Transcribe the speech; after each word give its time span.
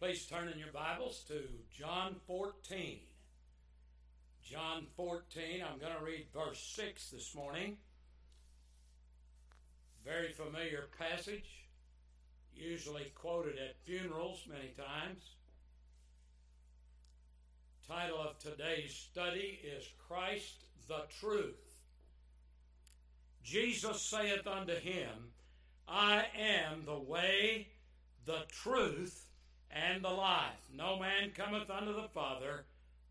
Please 0.00 0.24
turn 0.24 0.48
in 0.48 0.58
your 0.58 0.72
Bibles 0.72 1.24
to 1.28 1.42
John 1.70 2.16
14. 2.26 3.00
John 4.42 4.86
14, 4.96 5.62
I'm 5.62 5.78
going 5.78 5.92
to 5.92 6.02
read 6.02 6.24
verse 6.32 6.58
6 6.74 7.10
this 7.10 7.34
morning. 7.34 7.76
Very 10.02 10.32
familiar 10.32 10.88
passage, 10.98 11.66
usually 12.54 13.12
quoted 13.14 13.58
at 13.58 13.84
funerals 13.84 14.46
many 14.48 14.68
times. 14.68 15.20
Title 17.86 18.20
of 18.20 18.38
today's 18.38 18.94
study 18.94 19.60
is 19.62 19.86
Christ 20.08 20.64
the 20.88 21.02
Truth. 21.20 21.76
Jesus 23.44 24.00
saith 24.00 24.46
unto 24.46 24.76
him, 24.76 25.34
I 25.86 26.24
am 26.38 26.86
the 26.86 26.98
way, 26.98 27.68
the 28.24 28.44
truth, 28.48 29.26
and 29.70 30.04
the 30.04 30.10
life. 30.10 30.68
No 30.74 30.98
man 30.98 31.30
cometh 31.36 31.70
unto 31.70 31.92
the 31.92 32.08
Father 32.14 32.64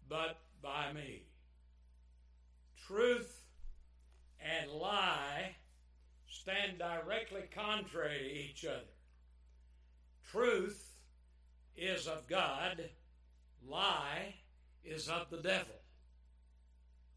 but 0.08 0.38
by 0.62 0.92
me. 0.94 1.24
Truth 2.88 3.44
and 4.40 4.72
lie 4.72 5.56
stand 6.28 6.80
directly 6.80 7.44
contrary 7.54 8.20
to 8.20 8.36
each 8.36 8.66
other. 8.66 8.82
Truth 10.32 10.96
is 11.76 12.08
of 12.08 12.28
God, 12.28 12.90
lie 13.68 14.36
is 14.84 15.08
of 15.08 15.30
the 15.30 15.38
devil. 15.38 15.76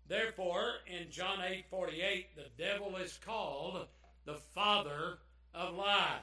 Therefore, 0.09 0.75
in 0.87 1.11
John 1.11 1.39
8 1.41 1.65
48, 1.71 2.37
the 2.37 2.63
devil 2.63 2.97
is 2.97 3.19
called 3.25 3.87
the 4.25 4.39
father 4.55 5.19
of 5.55 5.75
lies. 5.75 6.21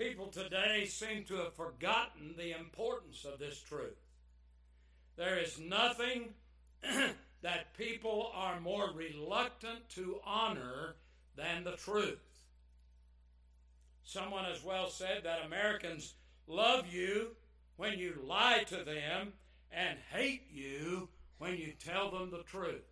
People 0.00 0.28
today 0.28 0.86
seem 0.86 1.24
to 1.24 1.34
have 1.34 1.52
forgotten 1.52 2.34
the 2.38 2.58
importance 2.58 3.26
of 3.30 3.38
this 3.38 3.60
truth. 3.60 4.00
There 5.18 5.38
is 5.38 5.60
nothing 5.60 6.30
that 7.42 7.76
people 7.76 8.32
are 8.34 8.60
more 8.60 8.88
reluctant 8.94 9.90
to 9.90 10.20
honor 10.24 10.94
than 11.36 11.64
the 11.64 11.72
truth. 11.72 12.18
Someone 14.02 14.44
has 14.44 14.64
well 14.64 14.88
said 14.88 15.24
that 15.24 15.44
Americans 15.44 16.14
love 16.46 16.90
you 16.90 17.36
when 17.76 17.98
you 17.98 18.22
lie 18.26 18.64
to 18.68 18.82
them 18.82 19.34
and 19.70 19.98
hate 20.10 20.46
you 20.50 21.10
when 21.36 21.58
you 21.58 21.74
tell 21.78 22.10
them 22.10 22.30
the 22.30 22.42
truth. 22.44 22.88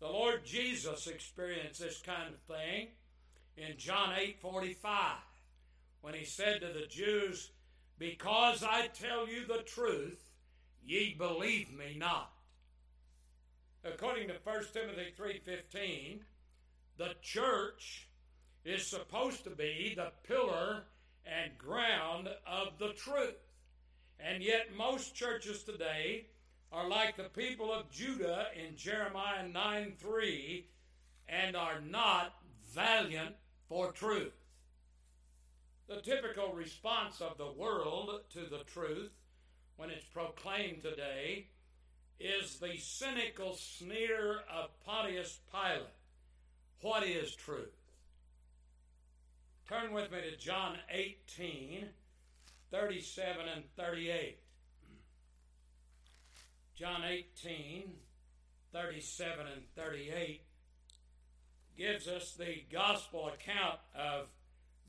The 0.00 0.08
Lord 0.08 0.44
Jesus 0.44 1.06
experienced 1.06 1.78
this 1.78 2.02
kind 2.04 2.34
of 2.34 2.56
thing 2.56 2.88
in 3.56 3.76
John 3.78 4.10
8 4.18 4.40
45 4.40 5.18
when 6.06 6.14
he 6.14 6.24
said 6.24 6.60
to 6.60 6.68
the 6.68 6.86
Jews, 6.86 7.50
Because 7.98 8.62
I 8.62 8.86
tell 8.86 9.28
you 9.28 9.44
the 9.44 9.64
truth, 9.64 10.22
ye 10.84 11.16
believe 11.18 11.76
me 11.76 11.96
not. 11.98 12.30
According 13.84 14.28
to 14.28 14.34
1 14.34 14.72
Timothy 14.72 15.12
3:15, 15.18 16.24
the 16.96 17.16
church 17.22 18.06
is 18.64 18.86
supposed 18.86 19.42
to 19.44 19.50
be 19.50 19.94
the 19.96 20.12
pillar 20.22 20.84
and 21.24 21.58
ground 21.58 22.28
of 22.46 22.78
the 22.78 22.92
truth. 22.92 23.42
And 24.20 24.44
yet 24.44 24.76
most 24.76 25.16
churches 25.16 25.64
today 25.64 26.28
are 26.70 26.88
like 26.88 27.16
the 27.16 27.30
people 27.30 27.72
of 27.72 27.90
Judah 27.90 28.46
in 28.54 28.76
Jeremiah 28.76 29.48
9 29.48 29.96
3 29.98 30.68
and 31.28 31.56
are 31.56 31.80
not 31.80 32.40
valiant 32.72 33.34
for 33.68 33.90
truth. 33.90 34.45
The 35.88 36.00
typical 36.00 36.52
response 36.52 37.20
of 37.20 37.38
the 37.38 37.52
world 37.52 38.10
to 38.32 38.40
the 38.40 38.64
truth 38.64 39.12
when 39.76 39.90
it's 39.90 40.06
proclaimed 40.06 40.82
today 40.82 41.46
is 42.18 42.58
the 42.58 42.76
cynical 42.76 43.54
sneer 43.54 44.40
of 44.52 44.70
Pontius 44.84 45.38
Pilate. 45.52 45.86
What 46.80 47.04
is 47.04 47.34
truth? 47.36 47.76
Turn 49.68 49.92
with 49.92 50.10
me 50.10 50.18
to 50.28 50.36
John 50.36 50.76
18, 50.90 51.86
37 52.72 53.48
and 53.54 53.64
38. 53.76 54.38
John 56.76 57.04
18, 57.04 57.92
37 58.72 59.46
and 59.46 59.62
38 59.76 60.42
gives 61.78 62.08
us 62.08 62.32
the 62.32 62.64
gospel 62.72 63.28
account 63.28 63.78
of 63.94 64.26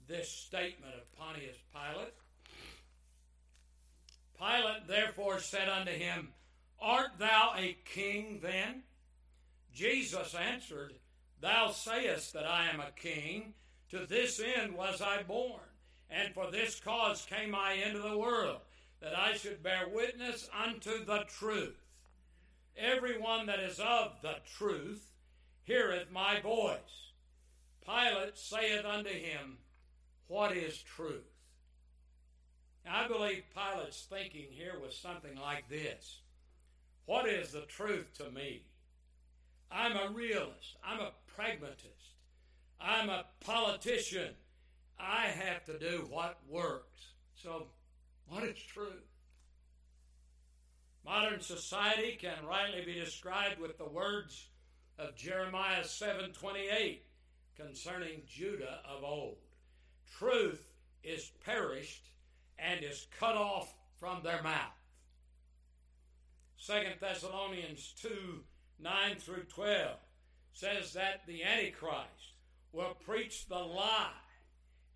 this 0.07 0.29
statement 0.29 0.94
of 0.95 1.18
Pontius 1.18 1.57
Pilate. 1.73 2.13
Pilate 4.38 4.88
therefore 4.88 5.40
said 5.40 5.68
unto 5.68 5.91
him, 5.91 6.29
Art 6.79 7.12
thou 7.18 7.53
a 7.57 7.78
king 7.85 8.40
then? 8.41 8.84
Jesus 9.73 10.35
answered, 10.35 10.94
Thou 11.41 11.72
sayest 11.72 12.34
that 12.34 12.45
I 12.45 12.69
am 12.69 12.79
a 12.79 12.91
king. 12.95 13.53
To 13.91 14.06
this 14.06 14.41
end 14.41 14.75
was 14.75 15.01
I 15.01 15.23
born, 15.23 15.62
and 16.09 16.34
for 16.34 16.51
this 16.51 16.79
cause 16.79 17.25
came 17.29 17.56
I 17.56 17.74
into 17.74 18.00
the 18.00 18.18
world 18.18 18.59
that 19.01 19.18
I 19.18 19.34
should 19.35 19.63
bear 19.63 19.88
witness 19.88 20.50
unto 20.66 21.06
the 21.06 21.24
truth. 21.39 21.78
Everyone 22.75 23.45
that 23.45 23.59
is 23.59 23.79
of 23.79 24.22
the 24.22 24.35
truth 24.57 25.12
heareth 25.63 26.12
my 26.12 26.39
voice. 26.41 27.12
Pilate 27.85 28.38
saith 28.38 28.85
unto 28.85 29.09
him, 29.09 29.57
What 30.28 30.56
is 30.56 30.78
truth? 30.78 31.24
Now, 32.86 33.04
I 33.04 33.08
believe 33.08 33.44
Pilate's 33.54 34.08
thinking 34.10 34.48
here 34.50 34.80
was 34.82 34.96
something 34.96 35.38
like 35.38 35.70
this 35.70 36.20
What 37.06 37.28
is 37.28 37.52
the 37.52 37.62
truth 37.62 38.18
to 38.18 38.32
me? 38.32 38.64
I'm 39.72 39.98
a 39.98 40.14
realist, 40.14 40.78
I'm 40.84 41.00
a 41.00 41.12
pragmatist, 41.36 42.16
I'm 42.80 43.10
a 43.10 43.26
politician. 43.42 44.34
I 45.00 45.28
have 45.28 45.64
to 45.66 45.78
do 45.78 46.08
what 46.10 46.40
works. 46.50 47.12
So, 47.36 47.68
what 48.28 48.44
is 48.44 48.58
truth? 48.58 49.06
Modern 51.06 51.40
society 51.40 52.18
can 52.20 52.46
rightly 52.46 52.84
be 52.84 52.96
described 52.96 53.60
with 53.60 53.78
the 53.78 53.88
words 53.88 54.48
of 54.98 55.16
Jeremiah 55.16 55.84
7:28 55.84 57.04
concerning 57.56 58.24
Judah 58.26 58.82
of 58.84 59.04
old. 59.04 59.47
Truth 60.18 60.68
is 61.03 61.31
perished 61.45 62.09
and 62.59 62.84
is 62.84 63.07
cut 63.19 63.35
off 63.35 63.73
from 64.00 64.23
their 64.23 64.41
mouth. 64.41 64.73
2 66.66 66.73
Thessalonians 67.00 67.94
2 68.01 68.44
9 68.79 69.16
through 69.18 69.44
12 69.44 69.97
says 70.53 70.94
that 70.94 71.25
the 71.28 71.44
Antichrist 71.44 72.34
will 72.72 72.95
preach 73.06 73.47
the 73.47 73.56
lie 73.56 74.12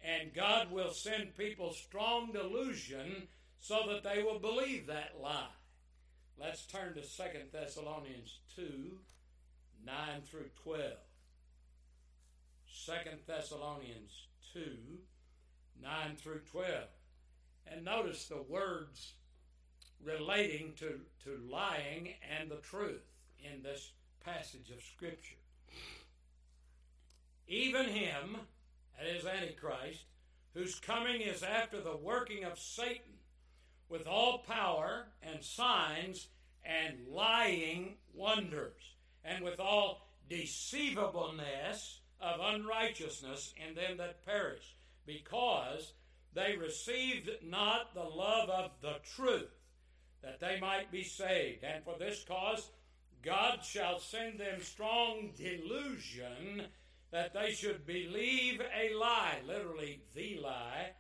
and 0.04 0.34
God 0.34 0.72
will 0.72 0.92
send 0.92 1.38
people 1.38 1.74
strong 1.74 2.32
delusion 2.32 3.28
so 3.60 3.84
that 3.90 4.04
they 4.04 4.24
will 4.24 4.40
believe 4.40 4.88
that 4.88 5.18
lie. 5.22 5.46
Let's 6.40 6.66
turn 6.66 6.96
to 6.96 7.02
2 7.02 7.08
Thessalonians 7.52 8.40
2 8.56 8.98
9 9.86 10.22
through 10.30 10.50
12. 10.64 10.92
2 12.86 12.94
Thessalonians 13.28 14.28
2 14.54 14.62
9 15.82 16.16
through 16.16 16.42
12. 16.52 16.68
And 17.68 17.86
notice 17.86 18.26
the 18.26 18.42
words 18.42 19.14
relating 20.04 20.74
to, 20.78 21.00
to 21.24 21.40
lying 21.50 22.14
and 22.40 22.50
the 22.50 22.58
truth 22.58 23.04
in 23.40 23.64
this 23.64 23.92
passage 24.24 24.70
of 24.70 24.82
Scripture. 24.84 25.36
Even 27.48 27.86
him, 27.86 28.38
that 28.98 29.08
is 29.08 29.26
Antichrist, 29.26 30.04
whose 30.54 30.80
coming 30.80 31.22
is 31.22 31.44
after 31.44 31.82
the 31.82 31.98
working 31.98 32.44
of 32.44 32.60
Satan 32.60 33.20
with 33.90 34.08
all 34.08 34.40
power 34.40 35.08
and 35.22 35.44
signs 35.44 36.28
and 36.64 37.08
lying 37.10 37.96
wonders, 38.14 38.82
and 39.26 39.44
with 39.44 39.60
all 39.60 40.08
deceivableness 40.30 42.01
of 42.22 42.56
unrighteousness 42.56 43.54
in 43.58 43.76
them 43.76 43.98
that 43.98 44.26
perish, 44.26 44.76
because 45.06 45.94
they 46.34 46.56
received 46.56 47.30
not 47.44 47.94
the 47.94 48.04
love 48.04 48.50
of 48.50 48.72
the 48.82 48.96
truth, 49.16 49.52
that 50.22 50.40
they 50.40 50.60
might 50.60 50.92
be 50.92 51.04
saved. 51.04 51.64
And 51.64 51.84
for 51.84 51.96
this 51.98 52.24
cause, 52.28 52.70
God 53.24 53.60
shall 53.64 54.00
send 54.00 54.40
them 54.40 54.62
strong 54.62 55.32
delusion 55.38 56.64
that 57.12 57.34
they 57.34 57.52
should 57.52 57.86
believe 57.86 58.62
a 58.62 58.96
lie, 58.96 59.40
literally 59.46 60.02
the 60.16 60.40
lie, 60.42 60.92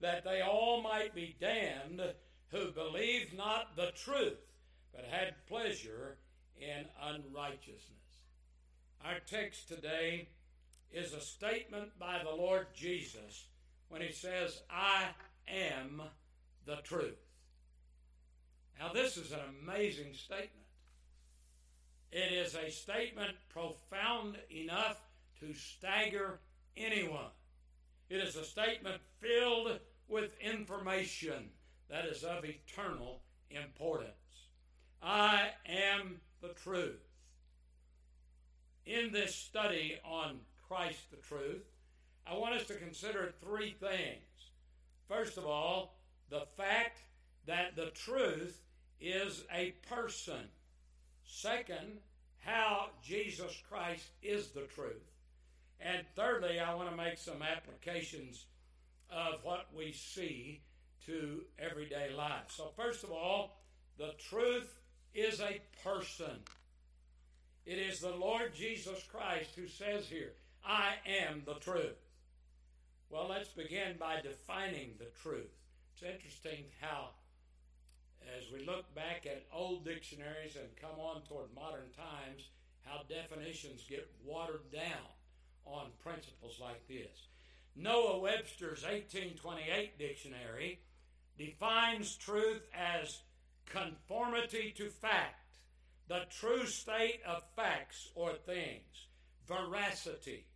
that 0.00 0.24
they 0.24 0.40
all 0.40 0.82
might 0.82 1.14
be 1.14 1.36
damned 1.38 2.00
who 2.48 2.72
believed 2.72 3.36
not 3.36 3.76
the 3.76 3.92
truth, 3.94 4.38
but 4.94 5.04
had 5.04 5.46
pleasure 5.46 6.16
in 6.56 6.86
unrighteousness. 7.02 8.00
Our 9.04 9.20
text 9.26 9.68
today 9.68 10.28
is 10.92 11.12
a 11.12 11.20
statement 11.20 11.98
by 11.98 12.20
the 12.22 12.34
Lord 12.34 12.66
Jesus 12.74 13.46
when 13.88 14.02
he 14.02 14.12
says, 14.12 14.62
I 14.70 15.04
am 15.48 16.02
the 16.66 16.76
truth. 16.76 17.18
Now, 18.78 18.92
this 18.92 19.16
is 19.16 19.32
an 19.32 19.40
amazing 19.62 20.14
statement. 20.14 20.50
It 22.12 22.32
is 22.32 22.56
a 22.56 22.70
statement 22.70 23.32
profound 23.50 24.36
enough 24.50 25.00
to 25.40 25.54
stagger 25.54 26.40
anyone. 26.76 27.30
It 28.08 28.16
is 28.16 28.36
a 28.36 28.44
statement 28.44 29.00
filled 29.20 29.78
with 30.08 30.30
information 30.40 31.50
that 31.88 32.04
is 32.04 32.24
of 32.24 32.44
eternal 32.44 33.20
importance. 33.50 34.10
I 35.02 35.50
am 35.66 36.20
the 36.40 36.48
truth. 36.48 37.00
In 38.86 39.12
this 39.12 39.34
study 39.34 39.98
on 40.04 40.40
Christ 40.70 41.10
the 41.10 41.16
truth, 41.16 41.64
I 42.24 42.34
want 42.38 42.54
us 42.54 42.66
to 42.68 42.74
consider 42.74 43.34
three 43.42 43.74
things. 43.80 44.52
First 45.08 45.36
of 45.36 45.44
all, 45.44 45.96
the 46.28 46.46
fact 46.56 47.00
that 47.46 47.74
the 47.74 47.90
truth 47.90 48.56
is 49.00 49.42
a 49.52 49.74
person. 49.88 50.48
Second, 51.24 51.98
how 52.38 52.90
Jesus 53.02 53.60
Christ 53.68 54.06
is 54.22 54.50
the 54.50 54.68
truth. 54.74 55.10
And 55.80 56.06
thirdly, 56.14 56.60
I 56.60 56.74
want 56.74 56.88
to 56.90 56.96
make 56.96 57.18
some 57.18 57.42
applications 57.42 58.44
of 59.10 59.40
what 59.42 59.66
we 59.76 59.92
see 59.92 60.60
to 61.06 61.42
everyday 61.58 62.12
life. 62.16 62.48
So, 62.48 62.70
first 62.76 63.02
of 63.02 63.10
all, 63.10 63.60
the 63.98 64.12
truth 64.28 64.78
is 65.14 65.40
a 65.40 65.60
person. 65.82 66.44
It 67.66 67.78
is 67.78 67.98
the 67.98 68.14
Lord 68.14 68.54
Jesus 68.54 69.02
Christ 69.10 69.50
who 69.56 69.66
says 69.66 70.06
here, 70.06 70.32
I 70.64 70.94
am 71.06 71.42
the 71.46 71.54
truth. 71.54 71.98
Well, 73.08 73.28
let's 73.28 73.48
begin 73.48 73.96
by 73.98 74.20
defining 74.20 74.92
the 74.98 75.10
truth. 75.22 75.50
It's 75.92 76.02
interesting 76.02 76.64
how, 76.80 77.08
as 78.38 78.50
we 78.52 78.64
look 78.64 78.94
back 78.94 79.26
at 79.26 79.46
old 79.52 79.84
dictionaries 79.84 80.56
and 80.56 80.68
come 80.80 80.98
on 81.00 81.22
toward 81.22 81.54
modern 81.54 81.90
times, 81.96 82.48
how 82.82 83.02
definitions 83.08 83.84
get 83.88 84.10
watered 84.24 84.70
down 84.72 85.10
on 85.64 85.86
principles 86.02 86.58
like 86.60 86.86
this. 86.88 87.26
Noah 87.76 88.18
Webster's 88.18 88.82
1828 88.82 89.98
dictionary 89.98 90.80
defines 91.38 92.16
truth 92.16 92.62
as 92.74 93.20
conformity 93.66 94.74
to 94.76 94.88
fact, 94.88 95.56
the 96.08 96.22
true 96.30 96.66
state 96.66 97.20
of 97.26 97.42
facts 97.54 98.10
or 98.14 98.34
things, 98.34 99.06
veracity, 99.46 100.46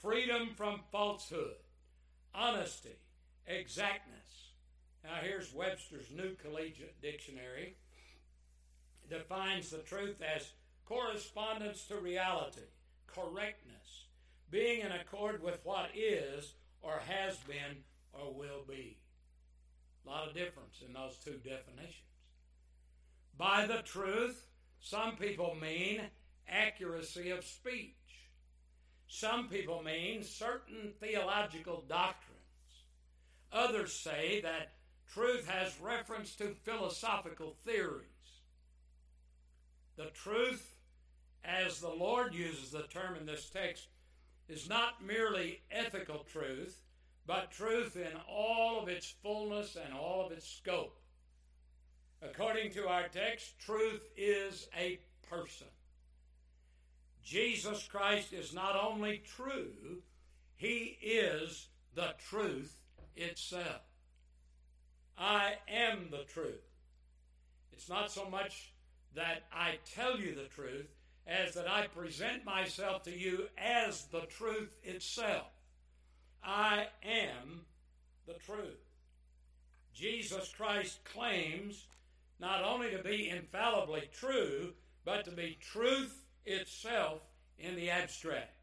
freedom 0.00 0.50
from 0.56 0.80
falsehood, 0.90 1.56
honesty, 2.34 2.96
exactness. 3.46 4.16
Now, 5.04 5.18
here's 5.22 5.52
Webster's 5.52 6.10
New 6.10 6.34
Collegiate 6.34 7.00
Dictionary. 7.02 7.76
defines 9.08 9.70
the 9.70 9.78
truth 9.78 10.22
as 10.22 10.52
correspondence 10.84 11.84
to 11.86 11.96
reality, 11.96 12.60
correctness, 13.06 14.06
being 14.50 14.80
in 14.80 14.92
accord 14.92 15.42
with 15.42 15.58
what 15.64 15.90
is 15.94 16.54
or 16.80 17.00
has 17.06 17.36
been 17.38 17.84
or 18.12 18.32
will 18.32 18.64
be. 18.68 18.98
A 20.04 20.08
lot 20.08 20.28
of 20.28 20.34
difference 20.34 20.82
in 20.86 20.92
those 20.92 21.16
two 21.16 21.38
definitions. 21.44 21.94
By 23.36 23.66
the 23.66 23.82
truth, 23.82 24.46
some 24.80 25.16
people 25.16 25.56
mean 25.60 26.02
accuracy 26.48 27.30
of 27.30 27.44
speech. 27.44 27.99
Some 29.12 29.48
people 29.48 29.82
mean 29.82 30.22
certain 30.22 30.92
theological 31.00 31.82
doctrines. 31.88 32.38
Others 33.52 33.92
say 33.92 34.40
that 34.42 34.74
truth 35.12 35.48
has 35.48 35.80
reference 35.80 36.36
to 36.36 36.54
philosophical 36.62 37.56
theories. 37.64 38.06
The 39.96 40.10
truth, 40.14 40.76
as 41.44 41.80
the 41.80 41.88
Lord 41.88 42.34
uses 42.34 42.70
the 42.70 42.84
term 42.84 43.16
in 43.16 43.26
this 43.26 43.50
text, 43.50 43.88
is 44.48 44.68
not 44.68 45.04
merely 45.04 45.60
ethical 45.72 46.20
truth, 46.32 46.80
but 47.26 47.50
truth 47.50 47.96
in 47.96 48.16
all 48.28 48.80
of 48.80 48.88
its 48.88 49.12
fullness 49.24 49.76
and 49.76 49.92
all 49.92 50.24
of 50.24 50.30
its 50.30 50.46
scope. 50.46 51.00
According 52.22 52.70
to 52.74 52.86
our 52.86 53.08
text, 53.08 53.58
truth 53.58 54.08
is 54.16 54.68
a 54.78 55.00
person. 55.28 55.66
Jesus 57.24 57.86
Christ 57.86 58.32
is 58.32 58.52
not 58.52 58.76
only 58.76 59.22
true, 59.36 60.02
He 60.56 60.98
is 61.02 61.68
the 61.94 62.14
truth 62.28 62.80
itself. 63.16 63.82
I 65.18 65.54
am 65.68 66.08
the 66.10 66.24
truth. 66.24 66.64
It's 67.72 67.88
not 67.88 68.10
so 68.10 68.28
much 68.28 68.72
that 69.14 69.44
I 69.52 69.78
tell 69.94 70.18
you 70.18 70.34
the 70.34 70.48
truth 70.48 70.88
as 71.26 71.54
that 71.54 71.68
I 71.68 71.86
present 71.88 72.44
myself 72.44 73.02
to 73.04 73.16
you 73.16 73.48
as 73.58 74.06
the 74.06 74.22
truth 74.22 74.76
itself. 74.82 75.48
I 76.42 76.86
am 77.02 77.62
the 78.26 78.34
truth. 78.34 78.80
Jesus 79.94 80.52
Christ 80.56 81.00
claims 81.04 81.86
not 82.38 82.64
only 82.64 82.90
to 82.90 83.02
be 83.02 83.28
infallibly 83.28 84.08
true, 84.12 84.72
but 85.04 85.24
to 85.24 85.30
be 85.30 85.58
truth 85.60 86.24
itself 86.44 87.20
in 87.58 87.76
the 87.76 87.90
abstract. 87.90 88.56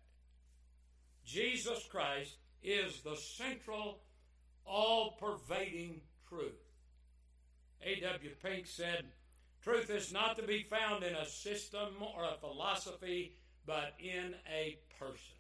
Jesus 1.26 1.86
Christ 1.90 2.36
is 2.64 3.02
the 3.02 3.16
central, 3.16 4.00
all 4.66 5.18
pervading 5.20 6.02
truth. 6.28 6.60
A.W. 7.84 8.32
Pink 8.44 8.66
said, 8.66 9.06
Truth 9.62 9.90
is 9.90 10.14
not 10.14 10.38
to 10.38 10.44
be 10.44 10.64
found 10.64 11.04
in 11.04 11.16
a 11.16 11.26
system 11.26 11.96
or 12.16 12.24
a 12.24 12.40
philosophy, 12.40 13.36
but 13.66 13.94
in 14.00 14.34
a 14.50 14.78
person. 14.98 15.36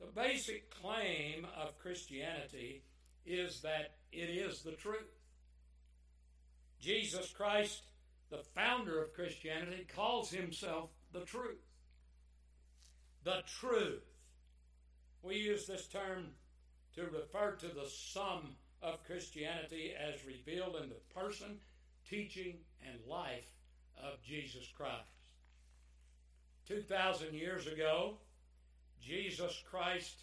The 0.00 0.20
basic 0.20 0.74
claim 0.82 1.46
of 1.56 1.78
Christianity 1.78 2.82
is 3.24 3.60
that 3.60 3.94
it 4.10 4.28
is 4.28 4.62
the 4.62 4.72
truth. 4.72 5.12
Jesus 6.80 7.30
Christ, 7.30 7.82
the 8.32 8.42
founder 8.54 9.00
of 9.02 9.12
Christianity, 9.12 9.86
calls 9.94 10.30
himself 10.30 10.88
the 11.12 11.20
truth. 11.20 11.60
The 13.24 13.42
truth. 13.60 14.02
We 15.22 15.36
use 15.36 15.66
this 15.66 15.86
term 15.86 16.28
to 16.96 17.02
refer 17.02 17.52
to 17.56 17.66
the 17.68 17.88
sum 17.88 18.56
of 18.82 19.04
Christianity 19.04 19.92
as 19.96 20.24
revealed 20.26 20.76
in 20.82 20.88
the 20.88 21.20
person, 21.20 21.58
teaching, 22.08 22.56
and 22.84 22.98
life 23.06 23.52
of 24.02 24.22
Jesus 24.22 24.66
Christ. 24.74 25.04
2,000 26.66 27.34
years 27.34 27.66
ago, 27.66 28.16
Jesus 29.00 29.62
Christ 29.70 30.16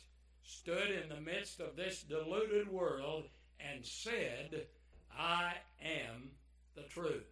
stood 0.44 0.90
in 0.90 1.10
the 1.10 1.22
midst 1.22 1.60
of 1.60 1.76
this 1.76 2.02
deluded 2.02 2.72
world 2.72 3.26
and 3.60 3.86
said, 3.86 4.66
I 5.16 5.54
am 5.82 6.32
the 6.76 6.84
truth. 6.90 7.28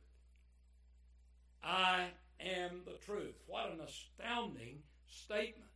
I 1.63 2.07
am 2.39 2.81
the 2.85 2.97
truth. 3.05 3.35
What 3.47 3.71
an 3.71 3.79
astounding 3.81 4.79
statement. 5.07 5.69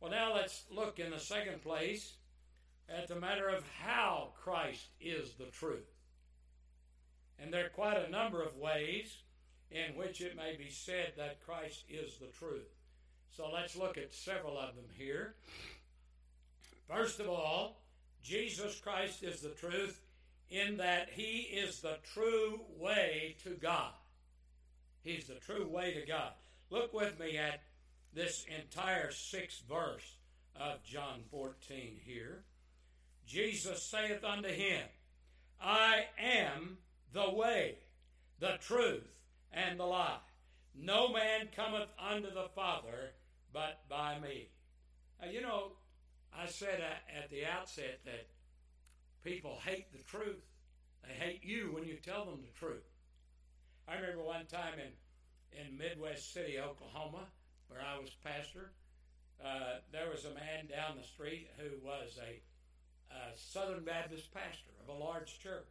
Well, 0.00 0.10
now 0.10 0.34
let's 0.34 0.64
look 0.70 0.98
in 0.98 1.10
the 1.10 1.18
second 1.18 1.62
place 1.62 2.14
at 2.88 3.08
the 3.08 3.16
matter 3.16 3.48
of 3.48 3.64
how 3.80 4.32
Christ 4.42 4.86
is 5.00 5.34
the 5.34 5.46
truth. 5.46 5.88
And 7.38 7.52
there 7.52 7.66
are 7.66 7.70
quite 7.70 7.96
a 7.96 8.10
number 8.10 8.42
of 8.42 8.56
ways 8.56 9.16
in 9.70 9.96
which 9.96 10.20
it 10.20 10.36
may 10.36 10.56
be 10.56 10.70
said 10.70 11.12
that 11.16 11.44
Christ 11.44 11.84
is 11.88 12.18
the 12.18 12.26
truth. 12.26 12.68
So 13.30 13.50
let's 13.50 13.76
look 13.76 13.96
at 13.96 14.12
several 14.12 14.58
of 14.58 14.74
them 14.76 14.84
here. 14.96 15.34
First 16.88 17.20
of 17.20 17.28
all, 17.28 17.82
Jesus 18.22 18.78
Christ 18.80 19.22
is 19.22 19.40
the 19.40 19.50
truth 19.50 20.00
in 20.50 20.76
that 20.76 21.08
he 21.10 21.48
is 21.50 21.80
the 21.80 21.96
true 22.12 22.60
way 22.78 23.36
to 23.42 23.50
God. 23.50 23.92
He's 25.02 25.26
the 25.26 25.34
true 25.34 25.66
way 25.66 25.94
to 25.94 26.06
God. 26.06 26.32
Look 26.70 26.92
with 26.92 27.18
me 27.18 27.36
at 27.36 27.62
this 28.14 28.44
entire 28.58 29.10
sixth 29.10 29.62
verse 29.68 30.16
of 30.56 30.82
John 30.84 31.22
14 31.30 32.00
here. 32.04 32.44
Jesus 33.26 33.82
saith 33.82 34.24
unto 34.24 34.48
him, 34.48 34.82
I 35.60 36.04
am 36.18 36.78
the 37.12 37.30
way, 37.30 37.76
the 38.38 38.58
truth, 38.60 39.08
and 39.52 39.78
the 39.78 39.84
life. 39.84 40.20
No 40.74 41.12
man 41.12 41.48
cometh 41.54 41.88
unto 41.98 42.32
the 42.32 42.48
Father 42.54 43.12
but 43.52 43.80
by 43.88 44.18
me. 44.18 44.48
Now, 45.20 45.30
you 45.30 45.42
know, 45.42 45.72
I 46.36 46.46
said 46.46 46.80
at 46.80 47.30
the 47.30 47.44
outset 47.44 48.00
that 48.04 48.26
people 49.22 49.58
hate 49.64 49.92
the 49.92 50.02
truth. 50.04 50.42
They 51.06 51.14
hate 51.14 51.44
you 51.44 51.70
when 51.72 51.84
you 51.84 51.96
tell 51.96 52.24
them 52.24 52.40
the 52.42 52.58
truth. 52.58 52.82
I 53.88 53.96
remember 53.96 54.22
one 54.22 54.46
time 54.46 54.74
in, 54.78 55.60
in 55.60 55.76
Midwest 55.76 56.32
City, 56.32 56.58
Oklahoma, 56.58 57.26
where 57.68 57.80
I 57.80 57.98
was 57.98 58.10
pastor, 58.24 58.70
uh, 59.44 59.80
there 59.90 60.08
was 60.10 60.24
a 60.24 60.34
man 60.34 60.66
down 60.70 60.96
the 60.96 61.06
street 61.06 61.48
who 61.58 61.84
was 61.84 62.18
a, 62.18 62.40
a 63.14 63.36
Southern 63.36 63.84
Baptist 63.84 64.32
pastor 64.32 64.70
of 64.82 64.88
a 64.88 64.98
large 64.98 65.38
church, 65.40 65.66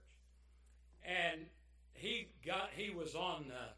and 1.03 1.45
he 1.93 2.27
got 2.45 2.69
he 2.75 2.89
was 2.89 3.15
on 3.15 3.45
uh, 3.51 3.69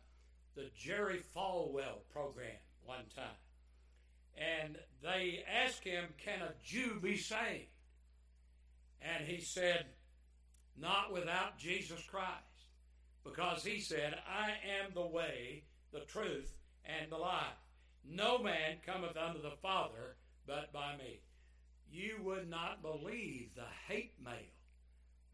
the 0.55 0.69
Jerry 0.77 1.19
Falwell 1.35 1.99
program 2.11 2.57
one 2.85 3.05
time, 3.15 3.37
and 4.35 4.77
they 5.03 5.43
asked 5.47 5.83
him, 5.83 6.05
"Can 6.23 6.41
a 6.41 6.53
Jew 6.65 6.99
be 6.99 7.17
saved?" 7.17 7.69
And 9.01 9.27
he 9.27 9.41
said, 9.41 9.85
"Not 10.75 11.13
without 11.13 11.59
Jesus 11.59 12.01
Christ," 12.09 12.52
because 13.24 13.63
he 13.63 13.80
said, 13.80 14.22
"I 14.27 14.51
am 14.63 14.94
the 14.94 15.06
way, 15.06 15.65
the 15.92 16.01
truth, 16.01 16.53
and 16.86 17.12
the 17.12 17.18
life. 17.18 17.58
No 18.03 18.38
man 18.38 18.80
cometh 18.86 19.15
unto 19.15 19.42
the 19.42 19.58
Father 19.62 20.18
but 20.46 20.74
by 20.74 20.98
me." 20.98 21.22
You 21.89 22.22
would 22.24 22.50
not 22.50 22.82
believe 22.82 23.53
the 23.53 23.70
hate 23.88 24.20
mail 24.20 24.51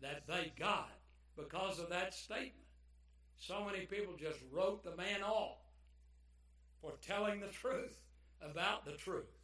that 0.02 0.28
they 0.28 0.52
got 0.58 0.92
because 1.36 1.80
of 1.80 1.90
that 1.90 2.14
statement. 2.14 2.68
So 3.38 3.64
many 3.64 3.86
people 3.86 4.18
just 4.18 4.40
wrote 4.52 4.84
the 4.84 4.96
man 4.96 5.24
off 5.24 5.60
for 6.82 6.98
telling 7.02 7.40
the 7.40 7.48
truth 7.48 8.02
about 8.42 8.84
the 8.84 8.98
truth. 8.98 9.40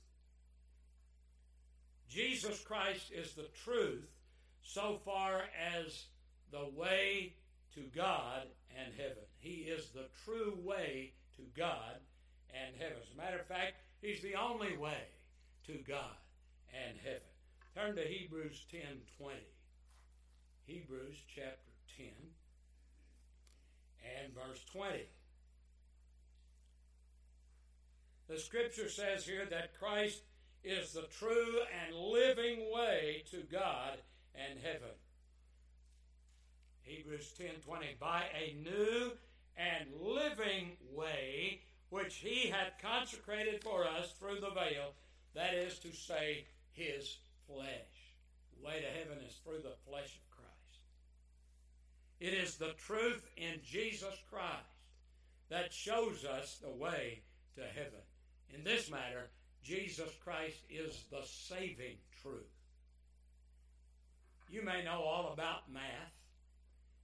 Jesus 2.10 2.62
Christ 2.62 3.12
is 3.12 3.34
the 3.34 3.48
truth 3.64 4.10
so 4.62 5.00
far 5.06 5.44
as 5.58 6.06
the 6.52 6.68
way 6.76 7.36
to 7.76 7.82
God 7.96 8.48
and 8.82 8.94
heaven. 8.98 9.24
He 9.40 9.68
is 9.70 9.90
the 9.90 10.08
true 10.24 10.58
way 10.64 11.14
to 11.38 11.44
God 11.58 12.00
and 12.50 12.76
heaven. 12.80 12.98
As 13.02 13.14
a 13.14 13.18
matter 13.18 13.40
of 13.40 13.48
fact, 13.48 13.76
He's 14.02 14.22
the 14.22 14.36
only 14.36 14.78
way 14.78 15.08
to 15.68 15.74
God 15.88 16.18
and 16.74 16.98
heaven. 17.04 17.22
Turn 17.76 17.96
to 17.96 18.02
Hebrews 18.02 18.66
10 18.72 18.82
20. 19.18 19.36
Hebrews 20.66 21.18
chapter 21.34 21.72
10 21.98 22.08
and 24.24 24.34
verse 24.34 24.64
20. 24.72 25.00
The 28.28 28.40
scripture 28.40 28.90
says 28.90 29.26
here 29.26 29.46
that 29.52 29.78
Christ 29.78 30.22
is 30.64 30.94
the 30.94 31.08
true 31.20 31.60
and 31.86 31.96
living 31.96 32.72
way 32.74 33.24
to 33.32 33.44
God 33.52 34.00
and 34.34 34.60
heaven. 34.60 34.96
Hebrews 37.06 37.34
10:20 37.34 38.00
by 38.00 38.24
a 38.34 38.54
new 38.54 39.16
and 39.56 39.94
living 40.02 40.76
way 40.90 41.62
which 41.90 42.16
he 42.16 42.48
hath 42.48 42.80
consecrated 42.82 43.62
for 43.62 43.88
us 43.88 44.14
through 44.14 44.40
the 44.40 44.50
veil 44.50 44.96
that 45.36 45.54
is 45.54 45.78
to 45.80 45.94
say 45.94 46.48
his 46.72 47.20
flesh. 47.46 48.16
The 48.56 48.66
way 48.66 48.82
to 48.82 48.90
heaven 48.90 49.20
is 49.20 49.36
through 49.36 49.62
the 49.62 49.76
flesh 49.88 50.16
of 50.16 50.32
Christ. 50.32 50.80
It 52.20 52.34
is 52.34 52.58
the 52.58 52.74
truth 52.74 53.28
in 53.38 53.62
Jesus 53.64 54.18
Christ 54.28 54.66
that 55.50 55.72
shows 55.72 56.26
us 56.26 56.58
the 56.58 56.72
way 56.72 57.22
to 57.54 57.68
heaven. 57.68 58.02
In 58.50 58.64
this 58.64 58.90
matter, 58.90 59.30
Jesus 59.62 60.12
Christ 60.24 60.58
is 60.72 61.04
the 61.12 61.24
saving 61.24 61.98
truth. 62.24 62.50
You 64.50 64.64
may 64.64 64.84
know 64.84 65.04
all 65.04 65.32
about 65.32 65.72
math. 65.72 66.25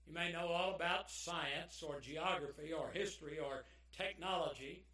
You 0.06 0.14
may 0.14 0.32
know 0.32 0.48
all 0.48 0.74
about 0.74 1.10
science 1.10 1.82
or 1.86 2.00
geography 2.00 2.72
or 2.72 2.90
history 2.92 3.38
or 3.38 3.64
technology. 3.96 4.84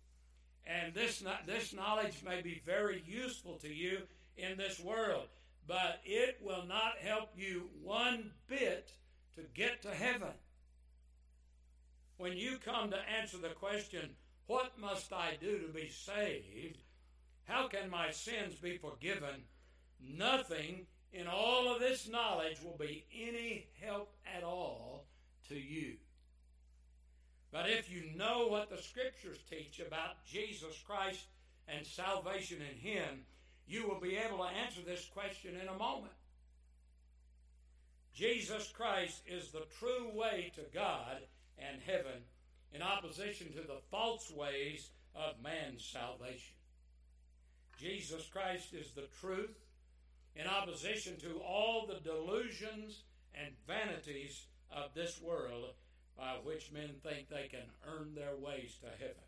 And 0.66 0.94
this, 0.94 1.24
this 1.46 1.72
knowledge 1.72 2.22
may 2.24 2.42
be 2.42 2.62
very 2.66 3.02
useful 3.06 3.54
to 3.58 3.68
you 3.68 4.02
in 4.36 4.58
this 4.58 4.78
world, 4.78 5.28
but 5.66 6.00
it 6.04 6.38
will 6.42 6.64
not 6.66 6.98
help 7.00 7.30
you 7.36 7.70
one 7.82 8.32
bit 8.46 8.92
to 9.34 9.42
get 9.54 9.82
to 9.82 9.94
heaven. 9.94 10.34
When 12.18 12.36
you 12.36 12.58
come 12.58 12.90
to 12.90 13.10
answer 13.20 13.38
the 13.38 13.50
question, 13.50 14.10
What 14.46 14.78
must 14.78 15.12
I 15.12 15.36
do 15.40 15.58
to 15.58 15.68
be 15.68 15.88
saved? 15.88 16.82
How 17.44 17.68
can 17.68 17.90
my 17.90 18.10
sins 18.10 18.54
be 18.56 18.76
forgiven? 18.76 19.44
Nothing 20.00 20.86
in 21.12 21.26
all 21.26 21.72
of 21.72 21.80
this 21.80 22.08
knowledge 22.08 22.58
will 22.62 22.76
be 22.78 23.04
any 23.14 23.66
help 23.80 24.10
at 24.36 24.44
all 24.44 25.06
to 25.48 25.54
you. 25.54 25.94
But 27.50 27.70
if 27.70 27.90
you 27.90 28.04
know 28.16 28.48
what 28.48 28.68
the 28.68 28.82
scriptures 28.82 29.38
teach 29.48 29.80
about 29.80 30.24
Jesus 30.26 30.82
Christ 30.86 31.24
and 31.66 31.86
salvation 31.86 32.58
in 32.58 32.78
Him, 32.78 33.24
you 33.66 33.86
will 33.86 34.00
be 34.00 34.16
able 34.16 34.38
to 34.38 34.50
answer 34.64 34.80
this 34.84 35.06
question 35.14 35.54
in 35.56 35.68
a 35.68 35.78
moment. 35.78 36.12
Jesus 38.14 38.70
Christ 38.74 39.22
is 39.26 39.50
the 39.50 39.66
true 39.78 40.10
way 40.12 40.52
to 40.56 40.62
God 40.74 41.18
and 41.58 41.80
heaven 41.86 42.22
in 42.72 42.82
opposition 42.82 43.52
to 43.52 43.60
the 43.60 43.80
false 43.90 44.30
ways 44.30 44.90
of 45.14 45.42
man's 45.42 45.84
salvation. 45.84 46.54
Jesus 47.78 48.26
Christ 48.26 48.74
is 48.74 48.90
the 48.90 49.08
truth 49.20 49.56
in 50.38 50.47
opposition 50.47 51.18
to 51.18 51.40
all 51.40 51.87
the 51.87 52.00
delusions 52.00 53.02
and 53.35 53.52
vanities 53.66 54.47
of 54.71 54.95
this 54.95 55.21
world 55.21 55.75
by 56.16 56.35
which 56.42 56.73
men 56.73 56.90
think 57.02 57.28
they 57.28 57.49
can 57.50 57.66
earn 57.87 58.14
their 58.14 58.37
ways 58.37 58.78
to 58.80 58.88
heaven. 58.99 59.26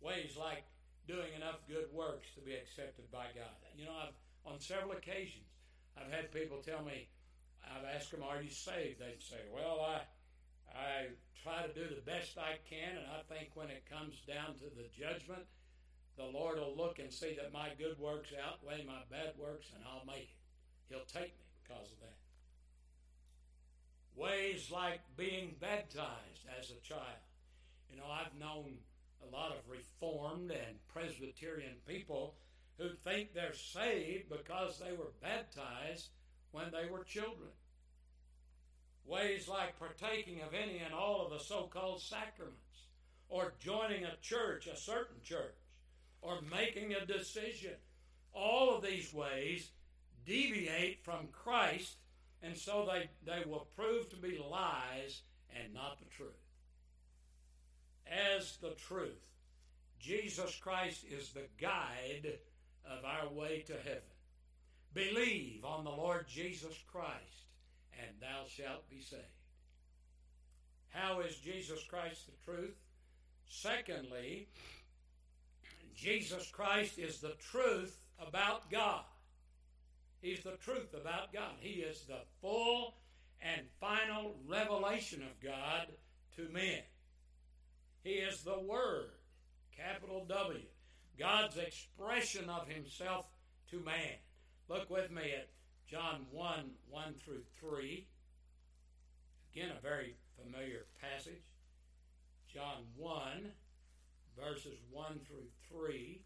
Ways 0.00 0.36
like 0.38 0.64
doing 1.06 1.34
enough 1.36 1.66
good 1.68 1.92
works 1.92 2.28
to 2.34 2.40
be 2.40 2.54
accepted 2.54 3.10
by 3.10 3.26
God. 3.34 3.54
You 3.76 3.86
know, 3.86 3.96
I've 4.00 4.14
on 4.46 4.60
several 4.60 4.92
occasions 4.92 5.44
I've 5.96 6.12
had 6.12 6.32
people 6.32 6.58
tell 6.58 6.82
me, 6.82 7.08
I've 7.64 7.84
asked 7.84 8.10
them, 8.10 8.22
"Are 8.22 8.42
you 8.42 8.50
saved?" 8.50 9.00
They'd 9.00 9.22
say, 9.22 9.40
"Well, 9.50 9.80
I 9.80 10.02
I 10.74 11.10
try 11.42 11.66
to 11.66 11.72
do 11.72 11.88
the 11.88 12.02
best 12.02 12.36
I 12.36 12.58
can, 12.68 12.96
and 12.96 13.06
I 13.06 13.22
think 13.22 13.54
when 13.54 13.70
it 13.70 13.86
comes 13.86 14.20
down 14.22 14.58
to 14.58 14.70
the 14.70 14.88
judgment, 14.88 15.46
the 16.16 16.24
Lord 16.24 16.58
will 16.58 16.74
look 16.76 16.98
and 16.98 17.12
see 17.12 17.34
that 17.34 17.52
my 17.52 17.74
good 17.74 17.98
works 17.98 18.32
outweigh 18.32 18.84
my 18.84 19.04
bad 19.10 19.36
works, 19.38 19.72
and 19.74 19.84
I'll 19.84 20.04
make 20.04 20.30
it. 20.30 20.43
He'll 20.88 21.04
take 21.04 21.38
me 21.38 21.46
because 21.62 21.92
of 21.92 22.00
that." 22.00 22.18
Ways 24.14 24.70
like 24.70 25.00
being 25.16 25.56
baptized 25.60 26.46
as 26.58 26.70
a 26.70 26.80
child. 26.80 27.20
You 27.90 27.96
know, 27.96 28.06
I've 28.06 28.34
known 28.34 28.78
a 29.22 29.26
lot 29.26 29.52
of 29.52 29.68
Reformed 29.68 30.50
and 30.50 30.86
Presbyterian 30.88 31.76
people 31.86 32.36
who 32.78 32.94
think 32.94 33.32
they're 33.32 33.54
saved 33.54 34.28
because 34.28 34.78
they 34.78 34.92
were 34.92 35.12
baptized 35.20 36.10
when 36.50 36.70
they 36.70 36.86
were 36.86 37.04
children. 37.04 37.50
Ways 39.04 39.48
like 39.48 39.78
partaking 39.78 40.40
of 40.42 40.54
any 40.54 40.78
and 40.78 40.94
all 40.94 41.24
of 41.24 41.30
the 41.30 41.38
so 41.38 41.64
called 41.64 42.00
sacraments, 42.00 42.88
or 43.28 43.54
joining 43.60 44.04
a 44.04 44.16
church, 44.22 44.66
a 44.66 44.76
certain 44.76 45.20
church, 45.22 45.56
or 46.22 46.40
making 46.42 46.94
a 46.94 47.04
decision. 47.04 47.76
All 48.32 48.74
of 48.74 48.82
these 48.82 49.12
ways 49.12 49.70
deviate 50.26 51.04
from 51.04 51.28
Christ, 51.32 51.96
and 52.42 52.56
so 52.56 52.86
they, 52.90 53.08
they 53.24 53.48
will 53.48 53.68
prove 53.76 54.08
to 54.10 54.16
be 54.16 54.38
lies 54.38 55.22
and 55.54 55.72
not 55.74 55.98
the 55.98 56.10
truth 56.16 56.44
as 58.10 58.56
the 58.58 58.74
truth. 58.88 59.22
Jesus 59.98 60.54
Christ 60.56 61.04
is 61.10 61.30
the 61.30 61.46
guide 61.60 62.38
of 62.84 63.04
our 63.04 63.32
way 63.32 63.64
to 63.66 63.72
heaven. 63.72 64.02
Believe 64.92 65.64
on 65.64 65.84
the 65.84 65.90
Lord 65.90 66.26
Jesus 66.28 66.74
Christ, 66.90 67.48
and 67.98 68.10
thou 68.20 68.44
shalt 68.46 68.88
be 68.90 69.00
saved. 69.00 69.22
How 70.88 71.20
is 71.20 71.36
Jesus 71.36 71.82
Christ 71.88 72.26
the 72.26 72.52
truth? 72.52 72.76
Secondly, 73.48 74.48
Jesus 75.96 76.50
Christ 76.52 76.98
is 76.98 77.20
the 77.20 77.34
truth 77.50 77.96
about 78.20 78.70
God. 78.70 79.04
He's 80.24 80.42
the 80.42 80.52
truth 80.52 80.94
about 80.94 81.34
God. 81.34 81.52
He 81.60 81.80
is 81.80 82.00
the 82.08 82.20
full 82.40 82.94
and 83.42 83.66
final 83.78 84.34
revelation 84.48 85.20
of 85.22 85.38
God 85.38 85.88
to 86.36 86.48
men. 86.50 86.80
He 88.02 88.12
is 88.12 88.42
the 88.42 88.58
Word, 88.58 89.10
capital 89.76 90.24
W, 90.26 90.64
God's 91.18 91.58
expression 91.58 92.48
of 92.48 92.66
Himself 92.66 93.26
to 93.70 93.80
man. 93.80 94.16
Look 94.70 94.88
with 94.88 95.10
me 95.10 95.24
at 95.36 95.50
John 95.86 96.24
1 96.30 96.70
1 96.88 97.14
through 97.22 97.42
3. 97.60 98.06
Again, 99.52 99.72
a 99.76 99.82
very 99.82 100.16
familiar 100.42 100.86
passage. 101.02 101.44
John 102.50 102.84
1, 102.96 103.52
verses 104.42 104.78
1 104.90 105.20
through 105.28 105.48
3. 105.70 106.22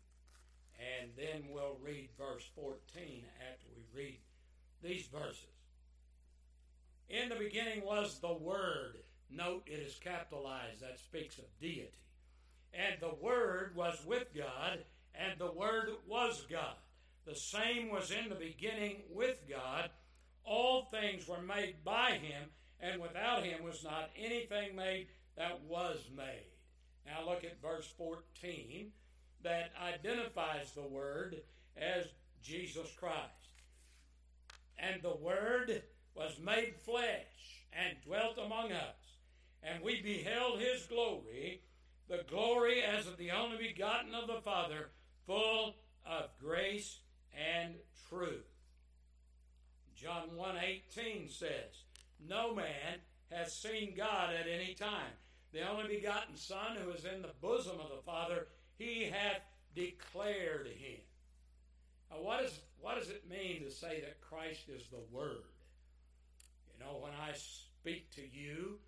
And 0.79 1.11
then 1.17 1.49
we'll 1.51 1.79
read 1.83 2.11
verse 2.17 2.45
14 2.55 3.25
after 3.51 3.67
we 3.75 3.83
read 3.99 4.19
these 4.83 5.07
verses. 5.07 5.45
In 7.09 7.29
the 7.29 7.35
beginning 7.35 7.85
was 7.85 8.21
the 8.21 8.35
Word 8.35 8.99
Note 9.31 9.65
it 9.67 9.81
is 9.81 9.99
capitalized. 10.03 10.81
That 10.81 10.99
speaks 10.99 11.39
of 11.39 11.45
deity. 11.61 11.93
And 12.73 13.01
the 13.01 13.15
Word 13.21 13.75
was 13.75 14.03
with 14.07 14.35
God, 14.35 14.85
and 15.15 15.39
the 15.39 15.53
Word 15.53 15.91
was 16.07 16.47
God. 16.51 16.77
The 17.27 17.35
same 17.35 17.91
was 17.91 18.11
in 18.11 18.29
the 18.29 18.35
beginning 18.35 19.03
with 19.11 19.43
God. 19.49 19.91
all 20.45 20.85
things 20.85 21.29
were 21.29 21.43
made 21.43 21.85
by 21.85 22.13
him, 22.13 22.49
and 22.81 23.03
without 23.03 23.45
him 23.45 23.63
was 23.63 23.85
not 23.85 24.09
anything 24.17 24.75
made 24.75 25.09
that 25.37 25.61
was 25.65 26.09
made. 26.17 26.49
Now 27.05 27.27
look 27.29 27.45
at 27.45 27.61
verse 27.61 27.87
14 27.99 28.93
that 29.43 29.73
identifies 29.81 30.73
the 30.73 30.83
Word 30.83 31.43
as 31.77 32.07
Jesus 32.43 32.89
Christ. 32.99 33.17
And 34.79 35.03
the 35.03 35.17
Word 35.17 35.83
was 36.15 36.39
made 36.39 36.75
flesh 36.85 37.65
and 37.73 37.97
dwelt 38.05 38.39
among 38.39 38.73
us, 38.73 38.97
and 39.63 39.83
we 39.83 40.01
beheld 40.01 40.61
his 40.61 40.87
glory, 40.87 41.63
the 42.09 42.25
glory 42.29 42.83
as 42.83 43.07
of 43.07 43.17
the 43.17 43.31
only 43.31 43.59
begotten 43.59 44.15
of 44.15 44.27
the 44.27 44.41
Father, 44.41 44.91
full 45.27 45.77
of 46.07 46.31
grace 46.41 47.01
and 47.33 47.75
truth. 48.09 48.47
John 49.95 50.37
1:18 50.37 51.29
says, 51.29 51.85
"No 52.21 52.55
man 52.55 53.03
has 53.31 53.53
seen 53.53 53.95
God 53.95 54.33
at 54.33 54.47
any 54.47 54.75
time. 54.75 55.13
The 55.53 55.69
only 55.69 55.97
begotten 55.97 56.37
Son 56.37 56.77
who 56.77 56.91
is 56.91 57.05
in 57.05 57.23
the 57.23 57.35
bosom 57.41 57.81
of 57.81 57.91
the 57.91 58.03
Father, 58.03 58.49
he 58.79 59.05
hath 59.05 59.43
declared 59.75 60.69
him." 60.69 61.01
Now, 62.11 62.23
what, 62.23 62.45
is, 62.45 62.59
what 62.81 62.99
does 62.99 63.11
it 63.11 63.29
mean 63.29 63.65
to 63.65 63.71
say 63.71 64.01
that 64.01 64.21
Christ 64.21 64.69
is 64.69 64.87
the 64.89 65.03
Word? 65.13 65.45
You 66.73 66.85
know, 66.85 66.99
when 67.03 67.13
I 67.13 67.33
speak 67.35 68.11
to 68.13 68.23
you, 68.23 68.79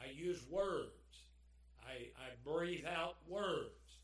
I 0.00 0.10
use 0.12 0.42
words. 0.50 0.90
I, 1.86 2.08
I 2.18 2.34
breathe 2.44 2.84
out 2.86 3.16
words. 3.28 3.98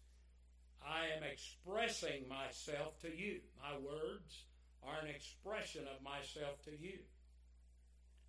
I 0.83 1.07
am 1.17 1.23
expressing 1.23 2.29
myself 2.29 2.99
to 3.01 3.09
you. 3.09 3.41
My 3.63 3.77
words 3.79 4.45
are 4.83 5.01
an 5.03 5.09
expression 5.09 5.83
of 5.95 6.03
myself 6.03 6.63
to 6.65 6.71
you. 6.71 6.99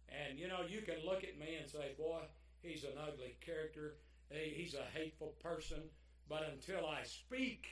And 0.09 0.37
you 0.37 0.47
know, 0.47 0.61
you 0.67 0.81
can 0.81 1.05
look 1.05 1.23
at 1.23 1.39
me 1.39 1.57
and 1.59 1.69
say, 1.69 1.91
boy, 1.97 2.21
he's 2.61 2.83
an 2.83 2.99
ugly 3.01 3.37
character. 3.45 3.95
He's 4.29 4.75
a 4.75 4.97
hateful 4.97 5.33
person. 5.41 5.79
But 6.31 6.47
until 6.49 6.87
I 6.87 7.03
speak, 7.03 7.65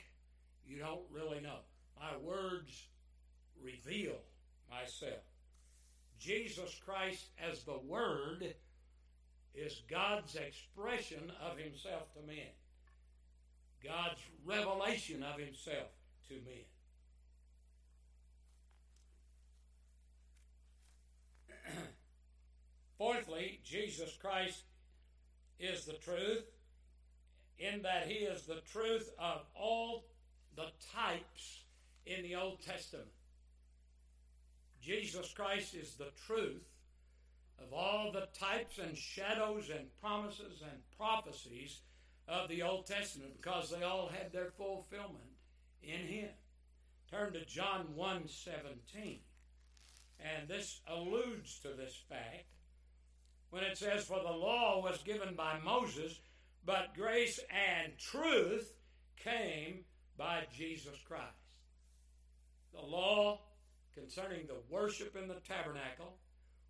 you 0.66 0.78
don't 0.80 1.00
really 1.10 1.40
know. 1.40 1.60
My 1.98 2.14
words 2.18 2.88
reveal 3.58 4.18
myself. 4.70 5.22
Jesus 6.18 6.78
Christ 6.84 7.30
as 7.42 7.62
the 7.64 7.78
Word 7.78 8.54
is 9.54 9.80
God's 9.88 10.36
expression 10.36 11.32
of 11.42 11.56
Himself 11.56 12.12
to 12.12 12.20
men, 12.26 12.52
God's 13.82 14.20
revelation 14.44 15.22
of 15.22 15.40
Himself 15.40 15.88
to 16.28 16.34
men. 16.34 16.66
Fourthly, 22.98 23.60
Jesus 23.64 24.18
Christ 24.20 24.64
is 25.58 25.86
the 25.86 25.94
truth 25.94 26.44
in 27.60 27.82
that 27.82 28.06
He 28.06 28.24
is 28.24 28.42
the 28.42 28.62
truth 28.72 29.10
of 29.18 29.42
all 29.54 30.04
the 30.56 30.70
types 30.94 31.60
in 32.06 32.22
the 32.22 32.34
Old 32.34 32.62
Testament. 32.64 33.08
Jesus 34.82 35.32
Christ 35.32 35.74
is 35.74 35.94
the 35.94 36.10
truth 36.26 36.64
of 37.62 37.72
all 37.72 38.10
the 38.10 38.28
types 38.38 38.78
and 38.78 38.96
shadows 38.96 39.68
and 39.70 39.86
promises 40.00 40.62
and 40.62 40.80
prophecies 40.96 41.80
of 42.26 42.48
the 42.48 42.62
Old 42.62 42.86
Testament 42.86 43.32
because 43.40 43.70
they 43.70 43.82
all 43.82 44.08
had 44.08 44.32
their 44.32 44.50
fulfillment 44.56 45.18
in 45.82 46.06
him. 46.06 46.30
Turn 47.10 47.32
to 47.34 47.44
John 47.44 47.94
1 47.94 48.28
17. 48.28 49.18
And 50.20 50.48
this 50.48 50.80
alludes 50.86 51.58
to 51.60 51.70
this 51.70 51.98
fact 52.08 52.44
when 53.50 53.64
it 53.64 53.76
says, 53.76 54.04
For 54.04 54.20
the 54.20 54.30
law 54.30 54.80
was 54.82 55.02
given 55.02 55.34
by 55.34 55.58
Moses, 55.64 56.20
but 56.64 56.94
grace 56.94 57.40
and 57.50 57.92
truth 57.98 58.72
came 59.16 59.84
by 60.16 60.44
Jesus 60.54 60.98
Christ. 61.06 61.24
The 62.72 62.80
law 62.80 63.40
concerning 63.94 64.46
the 64.46 64.62
worship 64.68 65.16
in 65.16 65.28
the 65.28 65.40
tabernacle 65.46 66.16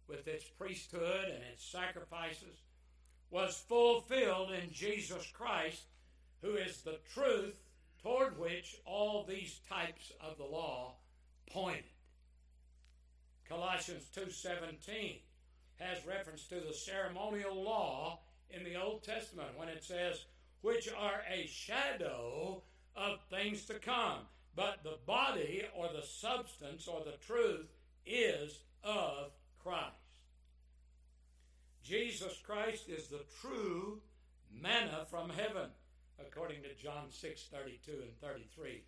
with 0.09 0.27
its 0.27 0.45
priesthood 0.45 1.25
and 1.25 1.43
its 1.53 1.65
sacrifices 1.65 2.63
was 3.31 3.63
fulfilled 3.69 4.51
in 4.51 4.73
Jesus 4.73 5.31
Christ, 5.33 5.83
who 6.43 6.57
is 6.57 6.83
the 6.83 6.99
truth 7.15 7.61
toward 8.03 8.39
which 8.39 8.77
all 8.87 9.25
these 9.25 9.61
types 9.69 10.13
of 10.21 10.39
the 10.39 10.45
law 10.45 10.95
pointed. 11.51 11.85
Colossians 13.49 14.09
2:17 14.11 15.23
has 15.79 16.05
reference 16.07 16.47
to 16.47 16.61
the 16.61 16.73
ceremonial 16.73 17.63
law 17.63 18.21
in 18.53 18.65
the 18.65 18.81
Old 18.81 19.03
Testament 19.03 19.51
when 19.57 19.69
it 19.69 19.85
says 19.85 20.25
which 20.63 20.89
are 20.97 21.23
a 21.33 21.47
shadow 21.47 22.63
of 22.97 23.21
things 23.31 23.65
to 23.67 23.75
come 23.75 24.27
but 24.55 24.83
the 24.83 24.99
body 25.07 25.65
or 25.77 25.89
the 25.89 26.07
substance 26.07 26.87
or 26.89 27.03
the 27.05 27.17
truth 27.25 27.69
is 28.05 28.59
of 28.83 29.33
Christ. 29.63 29.95
Jesus 31.83 32.39
Christ 32.45 32.89
is 32.89 33.09
the 33.09 33.25
true 33.41 34.01
manna 34.53 35.07
from 35.11 35.31
heaven, 35.31 35.71
according 36.21 36.63
to 36.63 36.75
John 36.75 37.11
6 37.11 37.43
32 37.51 37.93
and 37.93 38.21
33. 38.21 38.83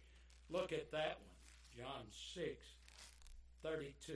Look 0.51 0.73
at 0.73 0.91
that 0.93 1.19
one. 1.21 1.77
John 1.77 2.05
6 2.35 2.47
32 3.63 4.13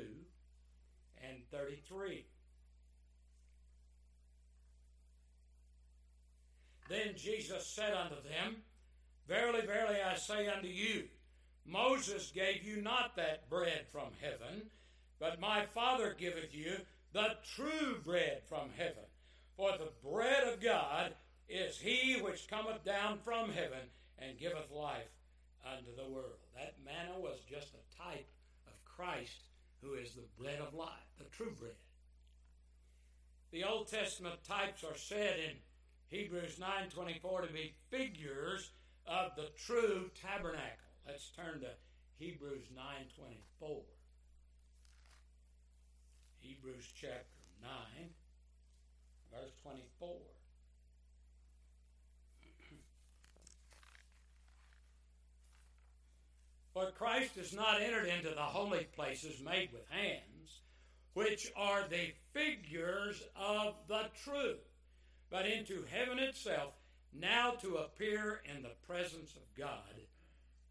and 1.27 1.39
33. 1.51 2.27
Then 6.89 7.15
Jesus 7.17 7.67
said 7.67 7.95
unto 7.95 8.17
them, 8.17 8.57
Verily, 9.29 9.67
verily, 9.67 9.97
I 10.01 10.17
say 10.17 10.47
unto 10.47 10.69
you, 10.69 11.05
Moses 11.65 12.31
gave 12.33 12.63
you 12.63 12.81
not 12.81 13.17
that 13.17 13.51
bread 13.51 13.87
from 13.91 14.11
heaven, 14.21 14.71
but 15.19 15.41
my 15.41 15.67
Father 15.75 16.15
giveth 16.17 16.55
you 16.55 16.77
the 17.13 17.37
true 17.57 17.99
bread 18.05 18.43
from 18.49 18.71
heaven. 18.77 19.05
For 19.57 19.73
the 19.73 20.09
bread 20.09 20.45
of 20.45 20.61
God 20.61 21.15
is 21.49 21.79
he 21.79 22.21
which 22.21 22.49
cometh 22.49 22.85
down 22.85 23.19
from 23.25 23.51
heaven 23.51 23.91
and 24.19 24.39
giveth 24.39 24.71
life 24.71 25.11
unto 25.67 25.95
the 25.97 26.09
world. 26.09 26.39
That 26.55 26.75
manna 26.85 27.19
was 27.19 27.39
just 27.51 27.69
a 27.75 28.03
type 28.03 28.29
of 28.67 28.85
Christ, 28.85 29.49
who 29.83 29.95
is 29.95 30.13
the 30.13 30.43
bread 30.43 30.61
of 30.61 30.75
life, 30.75 30.91
the 31.19 31.25
true 31.25 31.53
bread. 31.59 31.73
The 33.51 33.65
Old 33.65 33.89
Testament 33.89 34.45
types 34.45 34.85
are 34.85 34.97
said 34.97 35.39
in 35.39 35.57
Hebrews 36.09 36.59
9:24 36.59 37.47
to 37.47 37.53
be 37.53 37.75
figures 37.91 38.71
of 39.07 39.35
the 39.37 39.51
true 39.57 40.11
tabernacle. 40.21 40.91
Let's 41.07 41.31
turn 41.31 41.61
to 41.61 41.71
Hebrews 42.19 42.71
9:24. 42.75 43.85
Hebrews 46.41 46.93
chapter 46.95 47.25
9 47.63 48.15
verse 49.33 49.53
24. 49.63 50.17
For 56.73 56.91
Christ 56.91 57.37
has 57.37 57.55
not 57.55 57.81
entered 57.81 58.07
into 58.07 58.35
the 58.35 58.43
holy 58.43 58.85
places 58.95 59.41
made 59.41 59.73
with 59.73 59.89
hands, 59.89 60.61
which 61.15 61.51
are 61.57 61.89
the 61.89 62.13
figures 62.35 63.23
of 63.35 63.77
the 63.89 64.11
truth, 64.23 64.66
but 65.31 65.47
into 65.47 65.85
heaven 65.91 66.19
itself, 66.19 66.75
now 67.13 67.53
to 67.63 67.77
appear 67.77 68.41
in 68.45 68.63
the 68.63 68.77
presence 68.87 69.35
of 69.35 69.55
God 69.57 69.95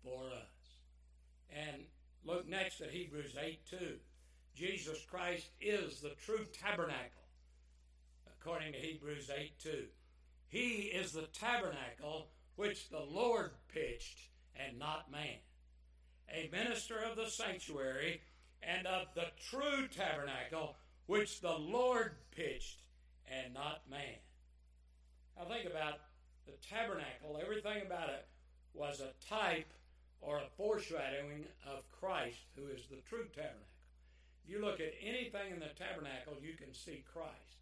for 0.04 0.24
us. 0.28 0.56
And 1.50 1.84
look 2.24 2.48
next 2.48 2.82
at 2.82 2.92
Hebrews 2.92 3.36
8 3.42 3.60
2. 3.70 3.78
Jesus 4.56 5.06
Christ 5.10 5.48
is 5.60 6.00
the 6.00 6.16
true 6.26 6.46
tabernacle, 6.62 7.28
according 8.28 8.74
to 8.74 8.80
Hebrews 8.80 9.30
8 9.36 9.60
2. 9.60 9.84
He 10.48 10.92
is 10.94 11.12
the 11.12 11.28
tabernacle 11.34 12.28
which 12.56 12.90
the 12.90 13.02
Lord 13.02 13.52
pitched 13.74 14.20
and 14.56 14.80
not 14.80 15.12
man. 15.12 15.40
A 16.34 16.50
minister 16.52 16.96
of 17.00 17.18
the 17.18 17.30
sanctuary 17.30 18.22
and 18.64 18.88
of 18.88 19.08
the 19.14 19.28
true 19.50 19.88
tabernacle 19.88 20.76
which 21.08 21.42
the 21.42 21.58
Lord 21.58 22.14
pitched 22.32 22.80
and 23.30 23.54
not 23.54 23.82
man. 23.90 24.20
Now 25.38 25.46
think 25.46 25.70
about 25.70 26.00
the 26.46 26.54
tabernacle, 26.68 27.40
everything 27.42 27.86
about 27.86 28.10
it 28.10 28.28
was 28.74 29.02
a 29.02 29.14
type 29.28 29.72
or 30.22 30.38
a 30.38 30.50
foreshadowing 30.58 31.46
of 31.68 31.90
Christ, 31.92 32.40
who 32.56 32.68
is 32.68 32.88
the 32.90 33.02
true 33.10 33.26
tabernacle. 33.36 33.76
If 34.44 34.52
you 34.52 34.62
look 34.64 34.80
at 34.80 34.94
anything 35.02 35.54
in 35.54 35.60
the 35.60 35.74
tabernacle, 35.78 36.38
you 36.42 36.54
can 36.54 36.74
see 36.74 37.04
Christ 37.12 37.60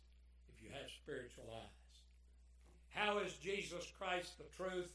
if 0.49 0.61
you 0.63 0.69
have 0.71 0.89
spiritual 1.01 1.45
eyes. 1.51 1.83
How 2.89 3.19
is 3.19 3.33
Jesus 3.33 3.91
Christ 3.97 4.37
the 4.37 4.55
truth? 4.55 4.91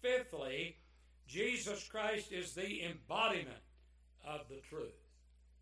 Fifthly, 0.00 0.76
Jesus 1.26 1.86
Christ 1.86 2.32
is 2.32 2.54
the 2.54 2.84
embodiment 2.84 3.62
of 4.26 4.48
the 4.48 4.60
truth. 4.68 4.94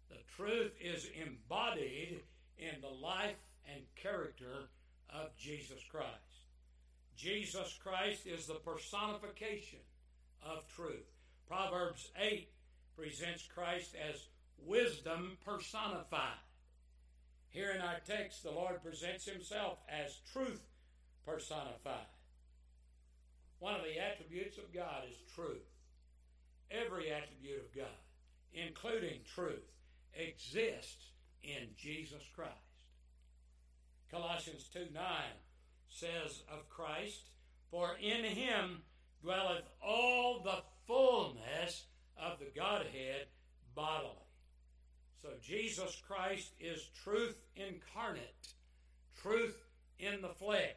The 0.09 0.17
truth 0.37 0.73
is 0.81 1.09
embodied 1.21 2.21
in 2.59 2.81
the 2.81 2.89
life 2.89 3.37
and 3.73 3.83
character 3.97 4.69
of 5.09 5.37
Jesus 5.37 5.81
Christ. 5.91 6.30
Jesus 7.21 7.79
Christ 7.83 8.27
is 8.27 8.47
the 8.47 8.55
personification 8.55 9.81
of 10.43 10.67
truth. 10.75 11.05
Proverbs 11.47 12.09
8 12.19 12.49
presents 12.97 13.47
Christ 13.55 13.95
as 13.95 14.29
wisdom 14.65 15.37
personified. 15.45 16.41
Here 17.51 17.73
in 17.73 17.83
our 17.83 17.99
text, 18.07 18.43
the 18.43 18.51
Lord 18.51 18.83
presents 18.83 19.27
himself 19.27 19.81
as 19.87 20.17
truth 20.33 20.63
personified. 21.27 22.09
One 23.59 23.75
of 23.75 23.83
the 23.83 24.01
attributes 24.01 24.57
of 24.57 24.73
God 24.73 25.03
is 25.11 25.17
truth. 25.35 25.69
Every 26.71 27.11
attribute 27.13 27.61
of 27.61 27.77
God, 27.77 28.01
including 28.55 29.21
truth, 29.35 29.69
exists 30.15 31.11
in 31.43 31.69
Jesus 31.77 32.23
Christ. 32.35 32.55
Colossians 34.11 34.71
2 34.73 34.87
9 34.95 35.05
says 35.91 36.43
of 36.51 36.69
Christ, 36.69 37.31
For 37.71 37.97
in 38.01 38.25
him 38.25 38.83
dwelleth 39.23 39.69
all 39.83 40.41
the 40.43 40.63
fullness 40.87 41.85
of 42.17 42.39
the 42.39 42.51
Godhead 42.55 43.27
bodily. 43.75 44.15
So 45.23 45.29
Jesus 45.43 46.01
Christ 46.07 46.53
is 46.59 46.89
truth 47.05 47.37
incarnate, 47.55 48.49
truth 49.23 49.63
in 49.99 50.23
the 50.23 50.29
flesh. 50.29 50.77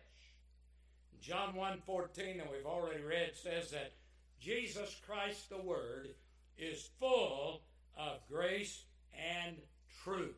John 1.22 1.56
1:14 1.56 2.38
that 2.38 2.52
we've 2.52 2.66
already 2.66 3.02
read 3.02 3.36
says 3.36 3.72
that 3.72 3.94
Jesus 4.40 4.94
Christ 5.06 5.50
the 5.50 5.62
word 5.62 6.16
is 6.58 6.90
full 7.00 7.64
of 7.96 8.28
grace 8.28 8.84
and 9.14 9.62
truth. 10.04 10.36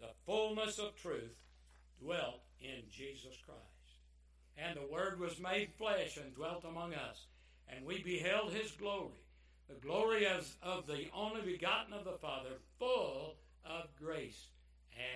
The 0.00 0.12
fullness 0.26 0.80
of 0.80 0.96
truth 0.96 1.36
dwelt 2.00 2.42
in 2.62 2.82
Jesus 2.90 3.36
Christ. 3.44 3.62
And 4.56 4.76
the 4.76 4.92
Word 4.92 5.18
was 5.18 5.40
made 5.40 5.72
flesh 5.72 6.16
and 6.16 6.34
dwelt 6.34 6.64
among 6.64 6.94
us. 6.94 7.26
And 7.68 7.86
we 7.86 8.02
beheld 8.02 8.52
His 8.52 8.70
glory, 8.72 9.24
the 9.68 9.86
glory 9.86 10.26
of, 10.26 10.48
of 10.62 10.86
the 10.86 11.06
only 11.14 11.40
begotten 11.40 11.92
of 11.92 12.04
the 12.04 12.18
Father, 12.20 12.60
full 12.78 13.36
of 13.64 13.88
grace 13.98 14.48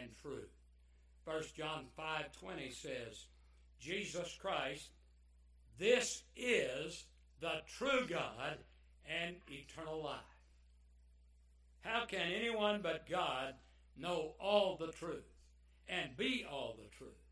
and 0.01 0.11
truth. 0.23 0.51
1 1.25 1.43
John 1.57 1.87
5.20 1.99 2.73
says, 2.73 3.27
Jesus 3.81 4.37
Christ, 4.41 4.91
this 5.79 6.23
is 6.37 7.05
the 7.41 7.61
true 7.77 8.07
God 8.09 8.59
and 9.07 9.37
eternal 9.51 10.03
life. 10.03 10.21
How 11.81 12.05
can 12.07 12.33
anyone 12.33 12.81
but 12.83 13.09
God 13.09 13.55
know 13.97 14.33
all 14.41 14.77
the 14.77 14.93
truth 14.93 15.27
and 15.89 16.17
be 16.17 16.45
all 16.51 16.77
the 16.77 16.89
truth? 16.97 17.26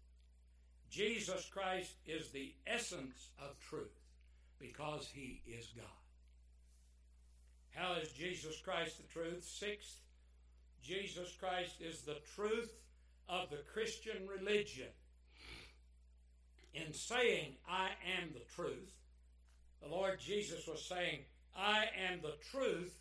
Jesus 0.94 1.50
Christ 1.52 1.92
is 2.07 2.28
the 2.28 2.52
essence 2.68 3.30
of 3.42 3.59
truth 3.59 3.98
because 4.61 5.11
he 5.12 5.42
is 5.44 5.72
God. 5.76 5.87
How 7.74 7.94
is 8.00 8.12
Jesus 8.12 8.61
Christ 8.64 8.98
the 8.98 9.12
truth? 9.12 9.42
Sixth, 9.42 9.96
Jesus 10.85 11.35
Christ 11.40 11.80
is 11.80 12.02
the 12.02 12.18
truth 12.37 12.72
of 13.28 13.50
the 13.50 13.62
Christian 13.72 14.28
religion. 14.28 14.87
In 16.74 16.92
saying, 16.92 17.54
I 17.68 17.88
am 18.20 18.30
the 18.33 18.54
truth, 18.54 18.92
the 19.83 19.88
Lord 19.88 20.20
Jesus 20.20 20.64
was 20.68 20.85
saying, 20.85 21.20
I 21.57 21.87
am 22.09 22.20
the 22.22 22.37
truth 22.52 22.94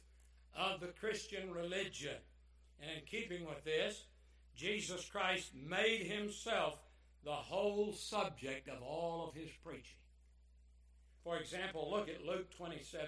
of 0.57 0.79
the 0.79 0.93
Christian 0.99 1.51
religion. 1.51 2.17
And 2.81 2.89
in 2.89 3.05
keeping 3.05 3.45
with 3.45 3.63
this, 3.63 4.03
Jesus 4.55 5.05
Christ 5.05 5.51
made 5.53 6.07
himself 6.07 6.79
the 7.23 7.31
whole 7.31 7.93
subject 7.93 8.67
of 8.67 8.81
all 8.81 9.27
of 9.27 9.35
his 9.35 9.51
preaching. 9.63 9.99
For 11.23 11.37
example, 11.37 11.89
look 11.89 12.09
at 12.09 12.25
Luke 12.25 12.51
27, 12.55 13.07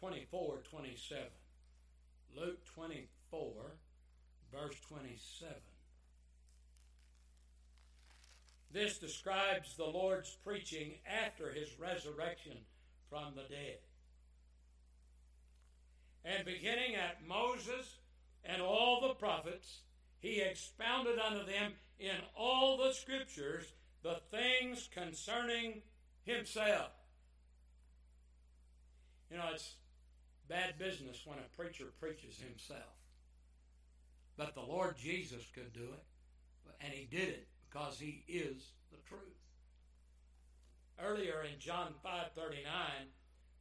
24, 0.00 0.62
27. 0.70 1.24
Luke 2.36 2.64
24, 2.74 3.52
verse 4.52 4.76
27. 4.88 5.54
This 8.72 8.98
describes 8.98 9.74
the 9.76 9.84
Lord's 9.84 10.36
preaching 10.44 10.94
after 11.06 11.50
his 11.50 11.78
resurrection 11.80 12.58
from 13.08 13.34
the 13.34 13.42
dead. 13.42 13.78
And 16.24 16.44
beginning 16.44 16.94
at 16.94 17.26
Moses 17.26 17.96
and 18.44 18.60
all 18.60 19.00
the 19.00 19.14
prophets, 19.14 19.80
he 20.18 20.40
expounded 20.40 21.18
unto 21.18 21.46
them 21.46 21.72
in 21.98 22.16
all 22.36 22.76
the 22.76 22.92
scriptures 22.92 23.64
the 24.02 24.20
things 24.30 24.88
concerning 24.92 25.82
himself. 26.22 26.92
You 29.30 29.38
know, 29.38 29.50
it's 29.52 29.74
bad 30.48 30.78
business 30.78 31.22
when 31.24 31.38
a 31.38 31.56
preacher 31.56 31.86
preaches 31.98 32.38
himself. 32.38 32.94
But 34.36 34.54
the 34.54 34.60
Lord 34.60 34.96
Jesus 34.96 35.44
could 35.54 35.72
do 35.72 35.88
it, 35.94 36.04
and 36.80 36.92
he 36.92 37.06
did 37.06 37.28
it 37.28 37.48
because 37.68 37.98
he 37.98 38.24
is 38.28 38.70
the 38.90 38.98
truth. 39.08 39.20
Earlier 40.98 41.42
in 41.42 41.58
John 41.58 41.94
5:39, 42.04 43.12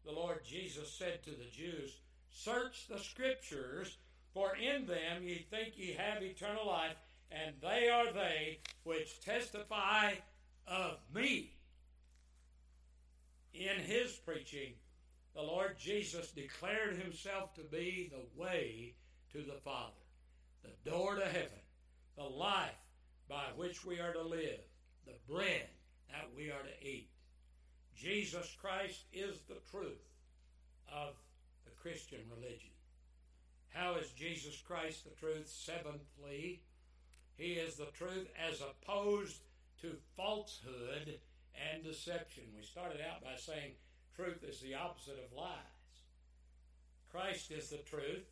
the 0.04 0.12
Lord 0.12 0.44
Jesus 0.46 0.92
said 0.92 1.24
to 1.24 1.32
the 1.32 1.50
Jews, 1.50 2.00
"Search 2.30 2.88
the 2.88 3.00
scriptures, 3.00 3.98
for 4.34 4.56
in 4.56 4.86
them 4.86 5.24
ye 5.24 5.40
think 5.40 5.78
ye 5.78 5.94
have 5.94 6.22
eternal 6.22 6.68
life, 6.68 6.98
and 7.32 7.56
they 7.62 7.90
are 7.90 8.12
they 8.12 8.60
which 8.84 9.22
testify 9.22 10.14
of 10.68 10.98
me. 11.14 11.52
In 13.54 13.80
his 13.80 14.12
preaching, 14.26 14.74
the 15.34 15.42
Lord 15.42 15.78
Jesus 15.78 16.32
declared 16.32 16.98
himself 16.98 17.54
to 17.56 17.62
be 17.62 18.12
the 18.12 18.42
way 18.42 18.96
to 19.32 19.40
the 19.40 19.60
Father, 19.64 19.92
the 20.64 20.90
door 20.90 21.16
to 21.16 21.26
heaven, 21.26 21.64
the 22.18 22.24
life 22.24 22.72
by 23.30 23.46
which 23.56 23.86
we 23.86 24.00
are 24.00 24.14
to 24.14 24.22
live, 24.22 24.60
the 25.06 25.34
bread 25.34 25.68
that 26.10 26.30
we 26.36 26.52
are 26.52 26.64
to 26.64 26.88
eat. 26.88 27.10
Jesus 27.96 28.56
Christ 28.60 29.04
is 29.14 29.40
the 29.48 29.62
truth 29.72 30.04
of 30.94 31.16
the 31.66 31.72
Christian 31.82 32.20
religion. 32.30 32.72
How 33.70 33.96
is 33.96 34.10
Jesus 34.12 34.62
Christ 34.66 35.04
the 35.04 35.16
truth? 35.20 35.48
Seventhly, 35.48 36.62
he 37.38 37.54
is 37.54 37.76
the 37.76 37.92
truth 37.94 38.28
as 38.40 38.62
opposed 38.62 39.42
to 39.82 39.96
falsehood 40.16 41.20
and 41.74 41.84
deception. 41.84 42.44
We 42.56 42.64
started 42.64 43.00
out 43.02 43.24
by 43.24 43.36
saying 43.38 43.74
truth 44.16 44.44
is 44.44 44.62
the 44.62 44.76
opposite 44.76 45.20
of 45.24 45.38
lies. 45.38 45.52
Christ 47.12 47.52
is 47.52 47.70
the 47.70 47.78
truth 47.78 48.26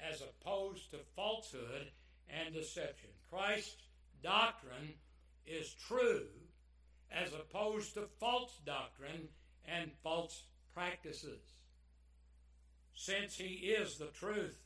as 0.00 0.22
opposed 0.22 0.90
to 0.90 0.98
falsehood 1.14 1.90
and 2.28 2.54
deception. 2.54 3.10
Christ's 3.30 3.76
doctrine 4.22 4.94
is 5.46 5.74
true 5.88 6.26
as 7.10 7.32
opposed 7.32 7.94
to 7.94 8.08
false 8.18 8.58
doctrine 8.64 9.28
and 9.64 9.90
false 10.02 10.44
practices. 10.74 11.40
Since 12.94 13.36
he 13.36 13.44
is 13.44 13.98
the 13.98 14.06
truth, 14.06 14.58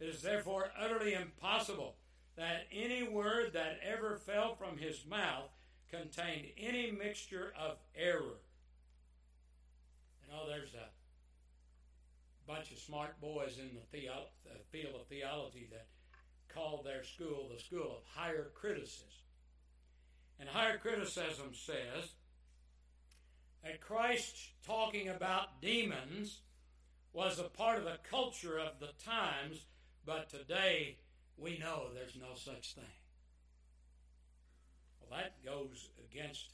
it 0.00 0.08
is 0.08 0.22
therefore 0.22 0.70
utterly 0.78 1.14
impossible 1.14 1.96
that 2.38 2.68
any 2.72 3.02
word 3.02 3.52
that 3.52 3.80
ever 3.84 4.16
fell 4.16 4.54
from 4.54 4.78
his 4.78 5.04
mouth 5.04 5.50
contained 5.90 6.46
any 6.56 6.92
mixture 6.92 7.52
of 7.58 7.78
error. 7.96 8.38
You 10.22 10.32
oh, 10.32 10.46
know, 10.46 10.48
there's 10.48 10.74
a 10.74 10.88
bunch 12.46 12.70
of 12.70 12.78
smart 12.78 13.20
boys 13.20 13.58
in 13.58 13.70
the, 13.74 13.98
theo- 13.98 14.28
the 14.44 14.60
field 14.70 14.94
of 15.00 15.08
theology 15.08 15.68
that 15.72 15.88
call 16.54 16.82
their 16.84 17.02
school 17.02 17.50
the 17.52 17.60
school 17.60 17.96
of 17.96 18.02
higher 18.14 18.50
criticism. 18.54 19.08
And 20.38 20.48
higher 20.48 20.78
criticism 20.78 21.50
says 21.54 22.12
that 23.64 23.80
Christ 23.80 24.36
talking 24.64 25.08
about 25.08 25.60
demons 25.60 26.42
was 27.12 27.40
a 27.40 27.44
part 27.44 27.78
of 27.78 27.84
the 27.84 27.98
culture 28.08 28.60
of 28.60 28.78
the 28.78 28.92
times, 29.04 29.66
but 30.06 30.30
today 30.30 30.98
we 31.38 31.58
know 31.58 31.86
there's 31.94 32.16
no 32.16 32.34
such 32.34 32.74
thing. 32.74 32.84
Well, 35.00 35.20
that 35.20 35.44
goes 35.44 35.90
against, 36.10 36.50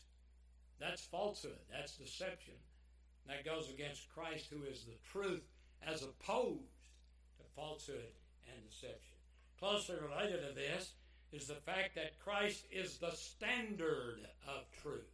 that's 0.78 1.04
falsehood, 1.06 1.58
that's 1.72 1.96
deception. 1.96 2.54
That 3.26 3.44
goes 3.44 3.70
against 3.70 4.12
Christ, 4.14 4.48
who 4.50 4.64
is 4.64 4.84
the 4.84 4.98
truth, 5.10 5.42
as 5.86 6.02
opposed 6.02 6.60
to 7.38 7.44
falsehood 7.56 8.12
and 8.52 8.70
deception. 8.70 9.16
Closely 9.58 9.96
related 9.96 10.46
to 10.46 10.54
this 10.54 10.92
is 11.32 11.46
the 11.46 11.54
fact 11.54 11.94
that 11.94 12.20
Christ 12.20 12.66
is 12.70 12.98
the 12.98 13.12
standard 13.12 14.20
of 14.46 14.70
truth. 14.82 15.10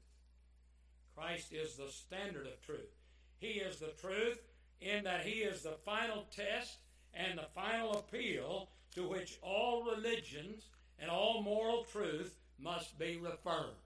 Christ 1.16 1.52
is 1.52 1.76
the 1.76 1.88
standard 1.88 2.46
of 2.46 2.60
truth. 2.62 2.90
He 3.38 3.60
is 3.60 3.78
the 3.78 3.92
truth 4.00 4.40
in 4.80 5.04
that 5.04 5.24
He 5.24 5.40
is 5.42 5.62
the 5.62 5.76
final 5.84 6.26
test 6.34 6.78
and 7.14 7.38
the 7.38 7.46
final 7.54 7.98
appeal 7.98 8.68
to 8.94 9.08
which 9.08 9.38
all 9.42 9.84
religions 9.84 10.64
and 10.98 11.10
all 11.10 11.42
moral 11.42 11.84
truth 11.84 12.36
must 12.58 12.98
be 12.98 13.16
referred. 13.16 13.76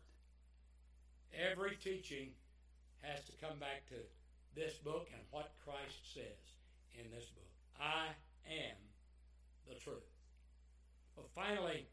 Every 1.33 1.77
teaching 1.77 2.31
has 3.03 3.25
to 3.25 3.33
come 3.41 3.59
back 3.59 3.87
to 3.89 3.95
this 4.55 4.75
book 4.75 5.09
and 5.13 5.23
what 5.31 5.53
Christ 5.65 6.15
says 6.15 6.55
in 6.95 7.11
this 7.11 7.27
book. 7.27 7.51
I 7.81 8.07
am 8.49 8.77
the 9.69 9.75
truth. 9.75 9.97
Well, 11.17 11.27
finally, 11.35 11.87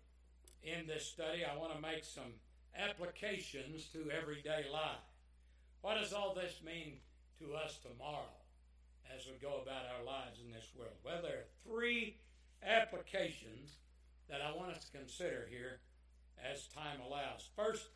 in 0.64 0.88
this 0.88 1.06
study, 1.06 1.44
I 1.44 1.58
want 1.58 1.74
to 1.76 1.82
make 1.82 2.04
some 2.04 2.34
applications 2.78 3.88
to 3.94 4.10
everyday 4.12 4.66
life. 4.72 5.06
What 5.82 6.00
does 6.00 6.14
all 6.14 6.34
this 6.36 6.62
mean 6.64 6.98
to 7.40 7.56
us 7.56 7.80
tomorrow 7.82 8.41
as 9.16 9.26
we 9.26 9.34
go 9.42 9.62
about 9.62 9.86
our 9.98 10.06
lives 10.06 10.40
in 10.44 10.52
this 10.52 10.70
world? 10.78 10.96
Well, 11.04 11.22
there 11.22 11.40
are 11.40 11.52
three 11.66 12.18
applications 12.64 13.78
that 14.30 14.42
I 14.42 14.56
want 14.56 14.72
us 14.72 14.86
to 14.86 14.98
consider 14.98 15.48
here 15.50 15.80
as 16.44 16.68
time 16.68 17.00
allows. 17.06 17.50
First, 17.56 17.88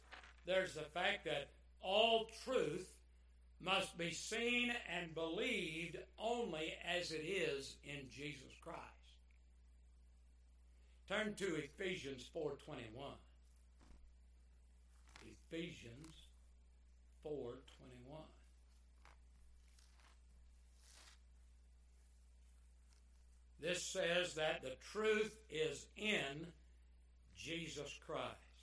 there's 0.45 0.73
the 0.73 0.81
fact 0.81 1.25
that 1.25 1.49
all 1.81 2.27
truth 2.43 2.91
must 3.61 3.97
be 3.97 4.11
seen 4.11 4.71
and 4.91 5.15
believed 5.15 5.97
only 6.19 6.73
as 6.85 7.11
it 7.11 7.23
is 7.23 7.77
in 7.83 8.09
Jesus 8.09 8.51
Christ. 8.61 8.81
Turn 11.07 11.35
to 11.35 11.55
Ephesians 11.55 12.27
4:21. 12.33 13.17
Ephesians 15.21 16.27
4:21. 17.23 18.34
This 23.65 23.81
says 23.81 24.35
that 24.35 24.61
the 24.61 24.75
truth 24.91 25.33
is 25.49 25.87
in 25.97 26.45
Jesus 27.35 27.97
Christ. 28.05 28.61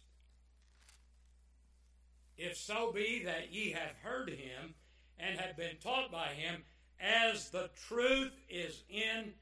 If 2.39 2.57
so 2.57 2.93
be 2.93 3.25
that 3.25 3.53
ye 3.53 3.73
have 3.73 3.97
heard 4.05 4.29
him 4.31 4.75
and 5.19 5.41
have 5.41 5.57
been 5.57 5.75
taught 5.83 6.13
by 6.13 6.29
him, 6.29 6.63
as 7.01 7.51
the 7.51 7.69
truth 7.89 8.31
is 8.49 8.85
in 8.89 9.33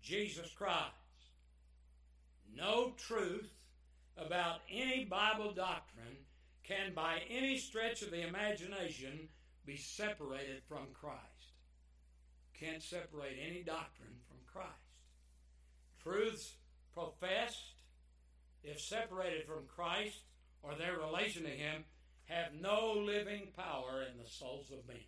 Jesus 0.00 0.50
Christ. 0.56 0.94
No 2.56 2.94
truth 2.96 3.52
about 4.16 4.60
any 4.70 5.04
Bible 5.04 5.52
doctrine 5.52 6.16
can, 6.64 6.94
by 6.94 7.18
any 7.28 7.58
stretch 7.58 8.00
of 8.00 8.10
the 8.10 8.26
imagination, 8.26 9.28
be 9.66 9.76
separated 9.76 10.62
from 10.66 10.86
Christ. 10.94 11.20
Can't 12.58 12.82
separate 12.82 13.36
any 13.46 13.62
doctrine. 13.62 14.16
Truths 16.10 16.54
professed, 16.92 17.74
if 18.64 18.80
separated 18.80 19.46
from 19.46 19.66
Christ 19.68 20.18
or 20.62 20.74
their 20.74 20.98
relation 20.98 21.44
to 21.44 21.50
Him, 21.50 21.84
have 22.24 22.52
no 22.60 22.94
living 22.94 23.48
power 23.56 24.02
in 24.10 24.18
the 24.20 24.28
souls 24.28 24.72
of 24.72 24.88
men. 24.88 25.04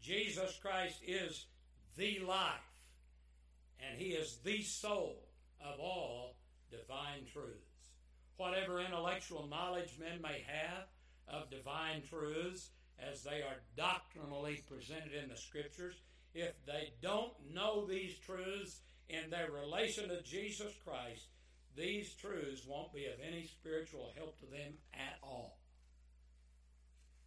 Jesus 0.00 0.58
Christ 0.62 1.00
is 1.06 1.44
the 1.96 2.20
life, 2.20 2.54
and 3.80 4.00
He 4.00 4.10
is 4.12 4.38
the 4.44 4.62
soul 4.62 5.28
of 5.60 5.78
all 5.78 6.36
divine 6.70 7.26
truths. 7.30 7.90
Whatever 8.38 8.80
intellectual 8.80 9.46
knowledge 9.46 9.92
men 10.00 10.22
may 10.22 10.42
have 10.46 10.86
of 11.28 11.50
divine 11.50 12.02
truths 12.08 12.70
as 12.98 13.22
they 13.22 13.42
are 13.42 13.60
doctrinally 13.76 14.62
presented 14.70 15.12
in 15.12 15.28
the 15.28 15.36
Scriptures, 15.36 15.96
if 16.32 16.54
they 16.64 16.94
don't 17.02 17.32
know 17.52 17.86
these 17.86 18.16
truths 18.18 18.80
in 19.08 19.30
their 19.30 19.50
relation 19.50 20.08
to 20.08 20.22
Jesus 20.22 20.72
Christ, 20.84 21.26
these 21.76 22.14
truths 22.14 22.66
won't 22.66 22.92
be 22.92 23.06
of 23.06 23.20
any 23.26 23.46
spiritual 23.46 24.12
help 24.16 24.38
to 24.40 24.46
them 24.46 24.74
at 24.94 25.18
all. 25.22 25.58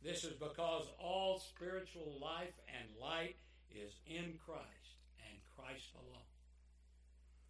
This 0.03 0.23
is 0.23 0.33
because 0.33 0.85
all 0.97 1.39
spiritual 1.39 2.17
life 2.21 2.55
and 2.67 2.87
light 2.99 3.35
is 3.69 3.93
in 4.07 4.39
Christ 4.45 4.97
and 5.27 5.37
Christ 5.55 5.89
alone. 5.95 6.23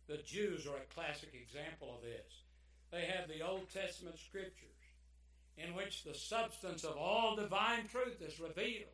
The 0.08 0.24
Jews 0.24 0.66
are 0.66 0.78
a 0.78 0.94
classic 0.94 1.30
example 1.34 1.96
of 1.96 2.02
this. 2.02 2.44
They 2.92 3.06
have 3.06 3.28
the 3.28 3.46
Old 3.46 3.70
Testament 3.72 4.18
scriptures 4.18 4.70
in 5.58 5.76
which 5.76 6.04
the 6.04 6.16
substance 6.16 6.84
of 6.84 6.98
all 6.98 7.36
divine 7.36 7.88
truth 7.88 8.22
is 8.22 8.40
revealed. 8.40 8.90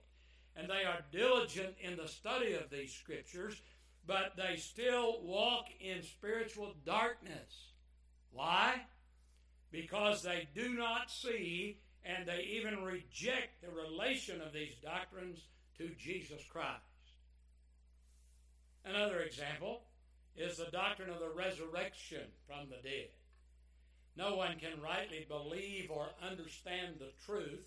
And 0.57 0.69
they 0.69 0.83
are 0.85 1.05
diligent 1.11 1.75
in 1.81 1.97
the 1.97 2.07
study 2.07 2.53
of 2.53 2.69
these 2.69 2.93
scriptures, 2.93 3.61
but 4.07 4.33
they 4.37 4.57
still 4.57 5.21
walk 5.23 5.65
in 5.79 6.03
spiritual 6.03 6.73
darkness. 6.85 7.71
Why? 8.31 8.81
Because 9.71 10.21
they 10.21 10.47
do 10.53 10.73
not 10.73 11.09
see 11.09 11.79
and 12.03 12.27
they 12.27 12.43
even 12.57 12.83
reject 12.83 13.61
the 13.61 13.71
relation 13.71 14.41
of 14.41 14.53
these 14.53 14.75
doctrines 14.83 15.39
to 15.77 15.89
Jesus 15.97 16.41
Christ. 16.49 16.81
Another 18.85 19.21
example 19.21 19.81
is 20.35 20.57
the 20.57 20.69
doctrine 20.71 21.09
of 21.09 21.19
the 21.19 21.31
resurrection 21.35 22.27
from 22.45 22.69
the 22.69 22.87
dead. 22.87 23.09
No 24.15 24.35
one 24.35 24.57
can 24.59 24.81
rightly 24.81 25.25
believe 25.27 25.89
or 25.89 26.07
understand 26.21 26.95
the 26.99 27.11
truth 27.25 27.65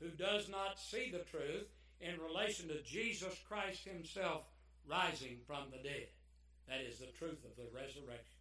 who 0.00 0.08
does 0.08 0.48
not 0.48 0.80
see 0.80 1.10
the 1.10 1.24
truth 1.30 1.66
in 2.00 2.18
relation 2.20 2.68
to 2.68 2.82
Jesus 2.82 3.38
Christ 3.46 3.84
Himself 3.84 4.42
rising 4.88 5.38
from 5.46 5.70
the 5.70 5.82
dead. 5.82 6.08
That 6.68 6.80
is 6.80 6.98
the 6.98 7.12
truth 7.18 7.44
of 7.44 7.56
the 7.56 7.68
resurrection. 7.74 8.38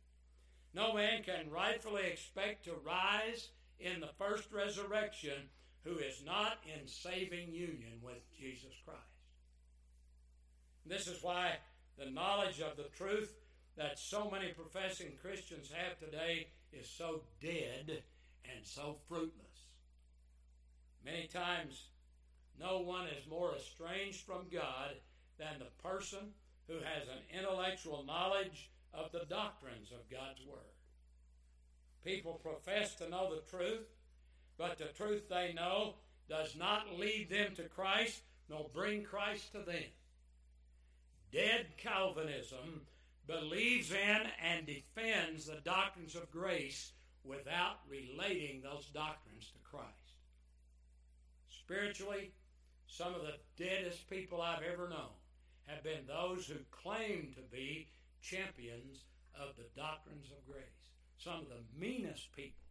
No 0.74 0.94
man 0.94 1.24
can 1.24 1.52
rightfully 1.52 2.04
expect 2.06 2.66
to 2.66 2.74
rise 2.86 3.50
in 3.80 4.00
the 4.00 4.10
first 4.18 4.52
resurrection 4.52 5.50
who 5.84 5.98
is 5.98 6.24
not 6.26 6.58
in 6.66 6.88
saving 6.88 7.54
union 7.54 8.00
with 8.02 8.22
Jesus 8.38 8.74
Christ. 8.86 9.00
This 10.86 11.08
is 11.08 11.22
why 11.22 11.58
the 11.98 12.10
knowledge 12.10 12.60
of 12.62 12.78
the 12.78 12.90
truth 12.98 13.34
that 13.78 14.00
so 14.00 14.30
many 14.30 14.50
professing 14.50 15.12
Christians 15.22 15.70
have 15.72 16.00
today 16.00 16.48
is 16.72 16.90
so 16.90 17.22
dead 17.42 18.04
and 18.46 18.66
so 18.66 18.98
fruitless. 19.08 19.32
Many 21.06 21.28
times, 21.28 21.88
no 22.60 22.80
one 22.80 23.08
is 23.08 23.30
more 23.30 23.54
estranged 23.56 24.22
from 24.22 24.46
God 24.52 24.92
than 25.44 25.60
the 25.60 25.90
person 25.90 26.32
who 26.68 26.76
has 26.76 27.08
an 27.08 27.38
intellectual 27.38 28.04
knowledge 28.06 28.72
of 28.94 29.12
the 29.12 29.26
doctrines 29.30 29.92
of 29.92 30.10
God's 30.10 30.46
Word. 30.48 30.60
People 32.06 32.40
profess 32.44 32.96
to 32.96 33.10
know 33.10 33.34
the 33.34 33.58
truth, 33.58 33.88
but 34.58 34.78
the 34.78 34.86
truth 34.86 35.28
they 35.30 35.54
know 35.54 35.96
does 36.30 36.56
not 36.56 36.98
lead 36.98 37.30
them 37.30 37.56
to 37.56 37.64
Christ 37.64 38.22
nor 38.50 38.70
bring 38.74 39.04
Christ 39.04 39.52
to 39.54 39.60
them. 39.60 39.84
Dead 41.32 41.66
Calvinism 41.78 42.82
believes 43.28 43.92
in 43.92 44.22
and 44.42 44.66
defends 44.66 45.48
the 45.48 45.62
doctrines 45.64 46.16
of 46.16 46.32
grace 46.32 46.92
without 47.24 47.78
relating 47.90 48.62
those 48.62 48.86
doctrines 48.94 49.52
to 49.52 49.70
Christ. 49.70 49.88
Spiritually, 51.50 52.32
some 52.88 53.16
of 53.16 53.22
the 53.22 53.64
deadest 53.64 54.10
people 54.10 54.42
I've 54.42 54.62
ever 54.62 54.90
known 54.90 55.10
have 55.68 55.84
been 55.84 56.06
those 56.08 56.48
who 56.48 56.60
claim 56.72 57.34
to 57.36 57.42
be 57.52 57.88
champions 58.22 59.06
of 59.36 59.56
the 59.56 59.68
doctrines 59.76 60.28
of 60.32 60.46
grace. 60.46 60.92
Some 61.18 61.40
of 61.40 61.50
the 61.50 61.64
meanest 61.80 62.36
people 62.36 62.64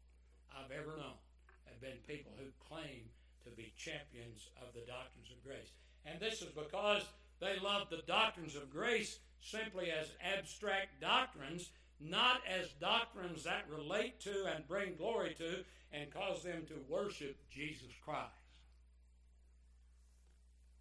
I've 0.53 0.71
ever 0.71 0.97
known 0.97 1.21
have 1.65 1.81
been 1.81 1.99
people 2.07 2.33
who 2.37 2.53
claim 2.61 3.09
to 3.45 3.51
be 3.51 3.73
champions 3.77 4.51
of 4.61 4.75
the 4.75 4.87
doctrines 4.87 5.31
of 5.31 5.43
grace. 5.45 5.73
And 6.05 6.21
this 6.21 6.43
is 6.43 6.51
because 6.51 7.03
they 7.41 7.59
love 7.59 7.89
the 7.91 8.03
doctrines 8.07 8.55
of 8.55 8.71
grace 8.71 9.19
simply 9.41 9.91
as 9.91 10.13
abstract 10.23 11.01
doctrines, 11.01 11.71
not 12.01 12.41
as 12.47 12.69
doctrines 12.81 13.45
that 13.45 13.67
relate 13.69 14.21
to 14.21 14.47
and 14.55 14.67
bring 14.69 14.95
glory 14.97 15.35
to 15.39 15.65
and 15.93 16.13
cause 16.13 16.43
them 16.43 16.65
to 16.69 16.75
worship 16.89 17.37
Jesus 17.51 17.91
Christ. 18.05 18.42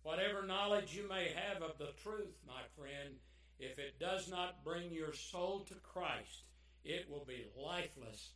Whatever 0.03 0.45
knowledge 0.45 0.95
you 0.95 1.07
may 1.07 1.29
have 1.29 1.61
of 1.61 1.77
the 1.77 1.93
truth, 2.03 2.35
my 2.47 2.61
friend, 2.75 3.15
if 3.59 3.77
it 3.77 3.99
does 3.99 4.29
not 4.29 4.63
bring 4.63 4.91
your 4.91 5.13
soul 5.13 5.59
to 5.67 5.75
Christ, 5.75 6.43
it 6.83 7.07
will 7.09 7.25
be 7.25 7.45
lifeless 7.55 8.31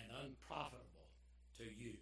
and 0.00 0.12
unprofitable 0.24 1.10
to 1.58 1.64
you. 1.64 1.94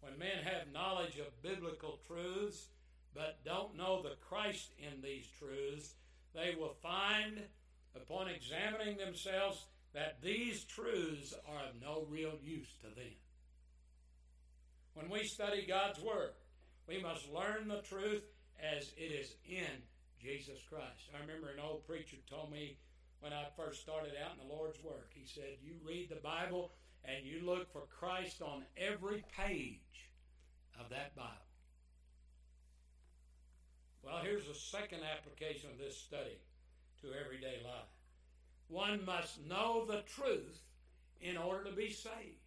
When 0.00 0.18
men 0.18 0.42
have 0.42 0.72
knowledge 0.72 1.18
of 1.18 1.42
biblical 1.42 2.00
truths, 2.06 2.66
but 3.14 3.44
don't 3.44 3.76
know 3.76 4.02
the 4.02 4.16
Christ 4.28 4.72
in 4.78 5.00
these 5.00 5.26
truths, 5.38 5.94
they 6.34 6.56
will 6.58 6.74
find, 6.82 7.40
upon 7.94 8.28
examining 8.28 8.96
themselves, 8.96 9.64
that 9.92 10.20
these 10.20 10.64
truths 10.64 11.32
are 11.48 11.68
of 11.68 11.80
no 11.80 12.04
real 12.10 12.34
use 12.42 12.74
to 12.82 12.88
them. 12.88 13.14
When 14.94 15.08
we 15.08 15.24
study 15.24 15.64
God's 15.66 16.00
Word, 16.00 16.32
we 16.86 17.00
must 17.00 17.32
learn 17.32 17.68
the 17.68 17.82
truth 17.82 18.22
as 18.60 18.92
it 18.96 19.12
is 19.12 19.34
in 19.48 19.82
Jesus 20.20 20.58
Christ. 20.68 21.10
I 21.14 21.20
remember 21.20 21.50
an 21.50 21.60
old 21.60 21.86
preacher 21.86 22.16
told 22.28 22.50
me 22.50 22.78
when 23.20 23.32
I 23.32 23.46
first 23.56 23.80
started 23.80 24.12
out 24.22 24.32
in 24.32 24.46
the 24.46 24.54
Lord's 24.54 24.82
work. 24.82 25.10
He 25.14 25.26
said, 25.26 25.56
You 25.62 25.74
read 25.84 26.08
the 26.10 26.16
Bible 26.16 26.72
and 27.04 27.24
you 27.24 27.44
look 27.44 27.72
for 27.72 27.82
Christ 27.98 28.42
on 28.42 28.64
every 28.76 29.24
page 29.36 30.10
of 30.80 30.88
that 30.90 31.14
Bible. 31.16 31.30
Well, 34.02 34.20
here's 34.22 34.48
a 34.48 34.54
second 34.54 35.00
application 35.02 35.70
of 35.70 35.78
this 35.78 35.96
study 35.96 36.38
to 37.00 37.08
everyday 37.24 37.62
life. 37.64 37.88
One 38.68 39.04
must 39.04 39.44
know 39.46 39.84
the 39.86 40.02
truth 40.06 40.60
in 41.20 41.36
order 41.36 41.64
to 41.64 41.76
be 41.76 41.90
saved. 41.90 42.44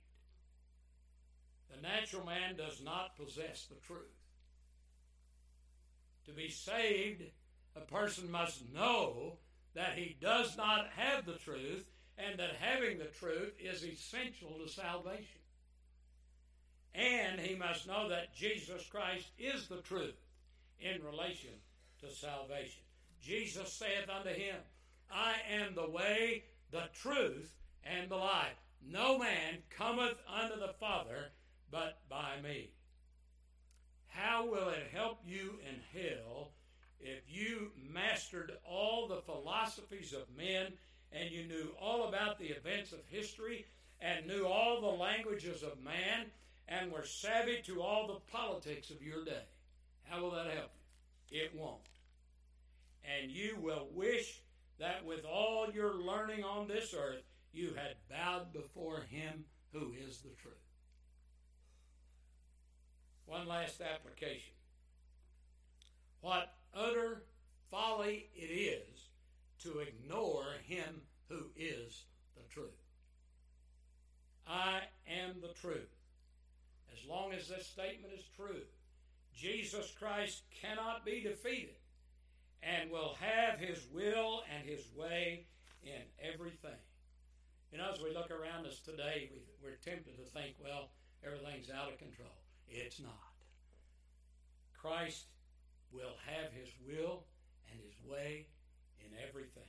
The 1.70 1.82
natural 1.82 2.26
man 2.26 2.56
does 2.56 2.82
not 2.84 3.18
possess 3.18 3.66
the 3.66 3.76
truth. 3.86 4.17
To 6.28 6.34
be 6.34 6.50
saved, 6.50 7.24
a 7.76 7.80
person 7.80 8.30
must 8.30 8.72
know 8.74 9.38
that 9.74 9.98
he 9.98 10.18
does 10.22 10.58
not 10.58 10.90
have 10.96 11.26
the 11.26 11.34
truth 11.34 11.86
and 12.18 12.38
that 12.40 12.58
having 12.60 12.98
the 12.98 13.06
truth 13.06 13.54
is 13.60 13.86
essential 13.86 14.60
to 14.60 14.70
salvation. 14.70 15.42
And 16.94 17.40
he 17.40 17.56
must 17.56 17.88
know 17.88 18.10
that 18.10 18.36
Jesus 18.36 18.86
Christ 18.88 19.28
is 19.38 19.68
the 19.68 19.82
truth 19.82 20.16
in 20.80 21.04
relation 21.04 21.52
to 22.02 22.12
salvation. 22.12 22.84
Jesus 23.22 23.72
saith 23.72 24.10
unto 24.10 24.30
him, 24.30 24.56
I 25.12 25.36
am 25.50 25.76
the 25.76 25.90
way, 25.90 26.44
the 26.72 26.90
truth, 26.94 27.54
and 27.84 28.10
the 28.10 28.18
life. 28.18 28.58
No 28.86 29.18
man 29.18 29.60
cometh 29.70 30.18
unto 30.28 30.60
the 30.60 30.74
Father 30.80 31.32
but 31.72 32.00
by 32.10 32.42
me. 32.44 32.72
How 34.38 34.46
will 34.46 34.70
it 34.70 34.92
help 34.94 35.18
you 35.26 35.56
in 35.68 36.00
hell 36.00 36.52
if 37.00 37.24
you 37.28 37.72
mastered 37.92 38.52
all 38.64 39.08
the 39.08 39.24
philosophies 39.24 40.14
of 40.14 40.38
men 40.38 40.74
and 41.12 41.32
you 41.32 41.48
knew 41.48 41.72
all 41.82 42.08
about 42.08 42.38
the 42.38 42.50
events 42.50 42.92
of 42.92 43.00
history 43.08 43.66
and 44.00 44.28
knew 44.28 44.46
all 44.46 44.80
the 44.80 44.86
languages 44.96 45.64
of 45.64 45.84
man 45.84 46.28
and 46.68 46.92
were 46.92 47.04
savvy 47.04 47.64
to 47.66 47.82
all 47.82 48.06
the 48.06 48.32
politics 48.32 48.92
of 48.92 49.02
your 49.02 49.26
day? 49.26 49.42
How 50.04 50.22
will 50.22 50.32
that 50.32 50.54
help 50.54 50.70
you? 51.32 51.42
It 51.42 51.56
won't. 51.56 51.90
And 53.04 53.32
you 53.32 53.58
will 53.60 53.88
wish 53.92 54.44
that 54.78 55.04
with 55.04 55.26
all 55.26 55.72
your 55.74 55.96
learning 55.96 56.44
on 56.44 56.68
this 56.68 56.94
earth, 56.94 57.24
you 57.54 57.70
had 57.70 57.96
bowed 58.08 58.54
before 58.54 59.02
him 59.10 59.46
who 59.74 59.94
is 60.08 60.20
the 60.20 60.36
truth. 60.40 60.67
One 63.28 63.46
last 63.46 63.82
application. 63.82 64.54
What 66.22 66.54
utter 66.74 67.24
folly 67.70 68.30
it 68.34 68.46
is 68.46 69.10
to 69.64 69.80
ignore 69.80 70.46
him 70.66 71.02
who 71.28 71.52
is 71.58 72.06
the 72.36 72.44
truth. 72.50 72.72
I 74.48 74.80
am 75.08 75.42
the 75.42 75.54
truth. 75.60 75.92
As 76.94 77.08
long 77.08 77.34
as 77.34 77.50
this 77.50 77.68
statement 77.68 78.14
is 78.18 78.26
true, 78.36 78.64
Jesus 79.36 79.94
Christ 80.00 80.44
cannot 80.62 81.06
be 81.06 81.22
defeated 81.22 81.76
and 82.64 82.90
will 82.90 83.16
have 83.20 83.60
his 83.60 83.86
will 83.94 84.42
and 84.56 84.68
his 84.68 84.88
way 84.96 85.48
in 85.84 86.02
everything. 86.34 86.80
You 87.74 87.80
know, 87.80 87.92
as 87.94 88.02
we 88.02 88.14
look 88.14 88.32
around 88.32 88.66
us 88.66 88.80
today, 88.80 89.30
we, 89.34 89.42
we're 89.62 89.76
tempted 89.84 90.16
to 90.18 90.24
think, 90.24 90.56
well, 90.64 90.92
everything's 91.26 91.70
out 91.70 91.92
of 91.92 92.00
control. 92.00 92.32
It's 92.70 93.00
not. 93.00 93.12
Christ 94.74 95.26
will 95.92 96.16
have 96.26 96.52
his 96.54 96.70
will 96.86 97.24
and 97.72 97.80
his 97.82 97.96
way 98.10 98.48
in 99.00 99.12
everything. 99.28 99.64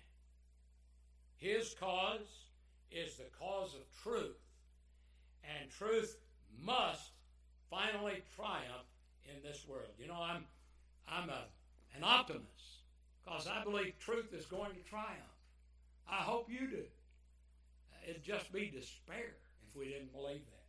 His 1.36 1.74
cause 1.78 2.48
is 2.90 3.16
the 3.16 3.30
cause 3.38 3.74
of 3.74 4.02
truth, 4.02 4.38
and 5.44 5.70
truth 5.70 6.16
must 6.64 7.12
finally 7.70 8.22
triumph 8.34 8.88
in 9.24 9.42
this 9.42 9.64
world. 9.68 9.92
You 9.98 10.08
know, 10.08 10.20
I'm 10.20 10.44
I'm 11.06 11.30
a, 11.30 11.44
an 11.96 12.02
optimist 12.02 12.82
because 13.24 13.46
I 13.46 13.62
believe 13.62 13.98
truth 13.98 14.32
is 14.32 14.46
going 14.46 14.72
to 14.74 14.82
triumph. 14.82 15.38
I 16.10 16.16
hope 16.22 16.48
you 16.50 16.68
do. 16.68 16.84
It'd 18.08 18.24
just 18.24 18.52
be 18.52 18.70
despair 18.70 19.36
if 19.68 19.76
we 19.76 19.88
didn't 19.88 20.12
believe 20.12 20.44
that. 20.46 20.66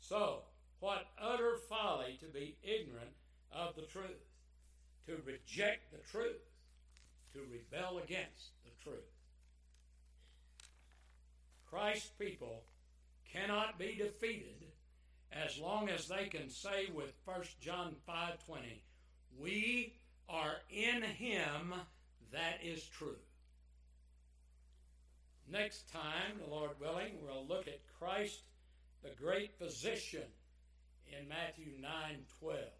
So, 0.00 0.42
what 0.82 1.06
utter 1.16 1.56
folly 1.68 2.18
to 2.18 2.26
be 2.26 2.56
ignorant 2.60 3.14
of 3.52 3.76
the 3.76 3.82
truth, 3.82 4.26
to 5.06 5.12
reject 5.24 5.92
the 5.92 6.10
truth, 6.10 6.42
to 7.32 7.38
rebel 7.48 7.98
against 7.98 8.50
the 8.64 8.82
truth. 8.82 9.12
Christ's 11.70 12.10
people 12.18 12.64
cannot 13.32 13.78
be 13.78 13.94
defeated 13.94 14.72
as 15.30 15.56
long 15.56 15.88
as 15.88 16.08
they 16.08 16.26
can 16.26 16.50
say 16.50 16.86
with 16.92 17.14
1 17.24 17.60
John 17.60 17.94
5:20, 18.04 18.82
"We 19.38 19.94
are 20.28 20.62
in 20.68 21.02
him 21.02 21.74
that 22.32 22.60
is 22.60 22.88
true." 22.88 23.24
Next 25.46 25.88
time, 25.90 26.38
the 26.38 26.46
Lord 26.48 26.80
willing, 26.80 27.22
we'll 27.22 27.46
look 27.46 27.68
at 27.68 27.86
Christ, 27.86 28.42
the 29.02 29.14
great 29.14 29.56
physician, 29.58 30.28
in 31.12 31.28
Matthew 31.28 31.76
9:12. 31.78 32.72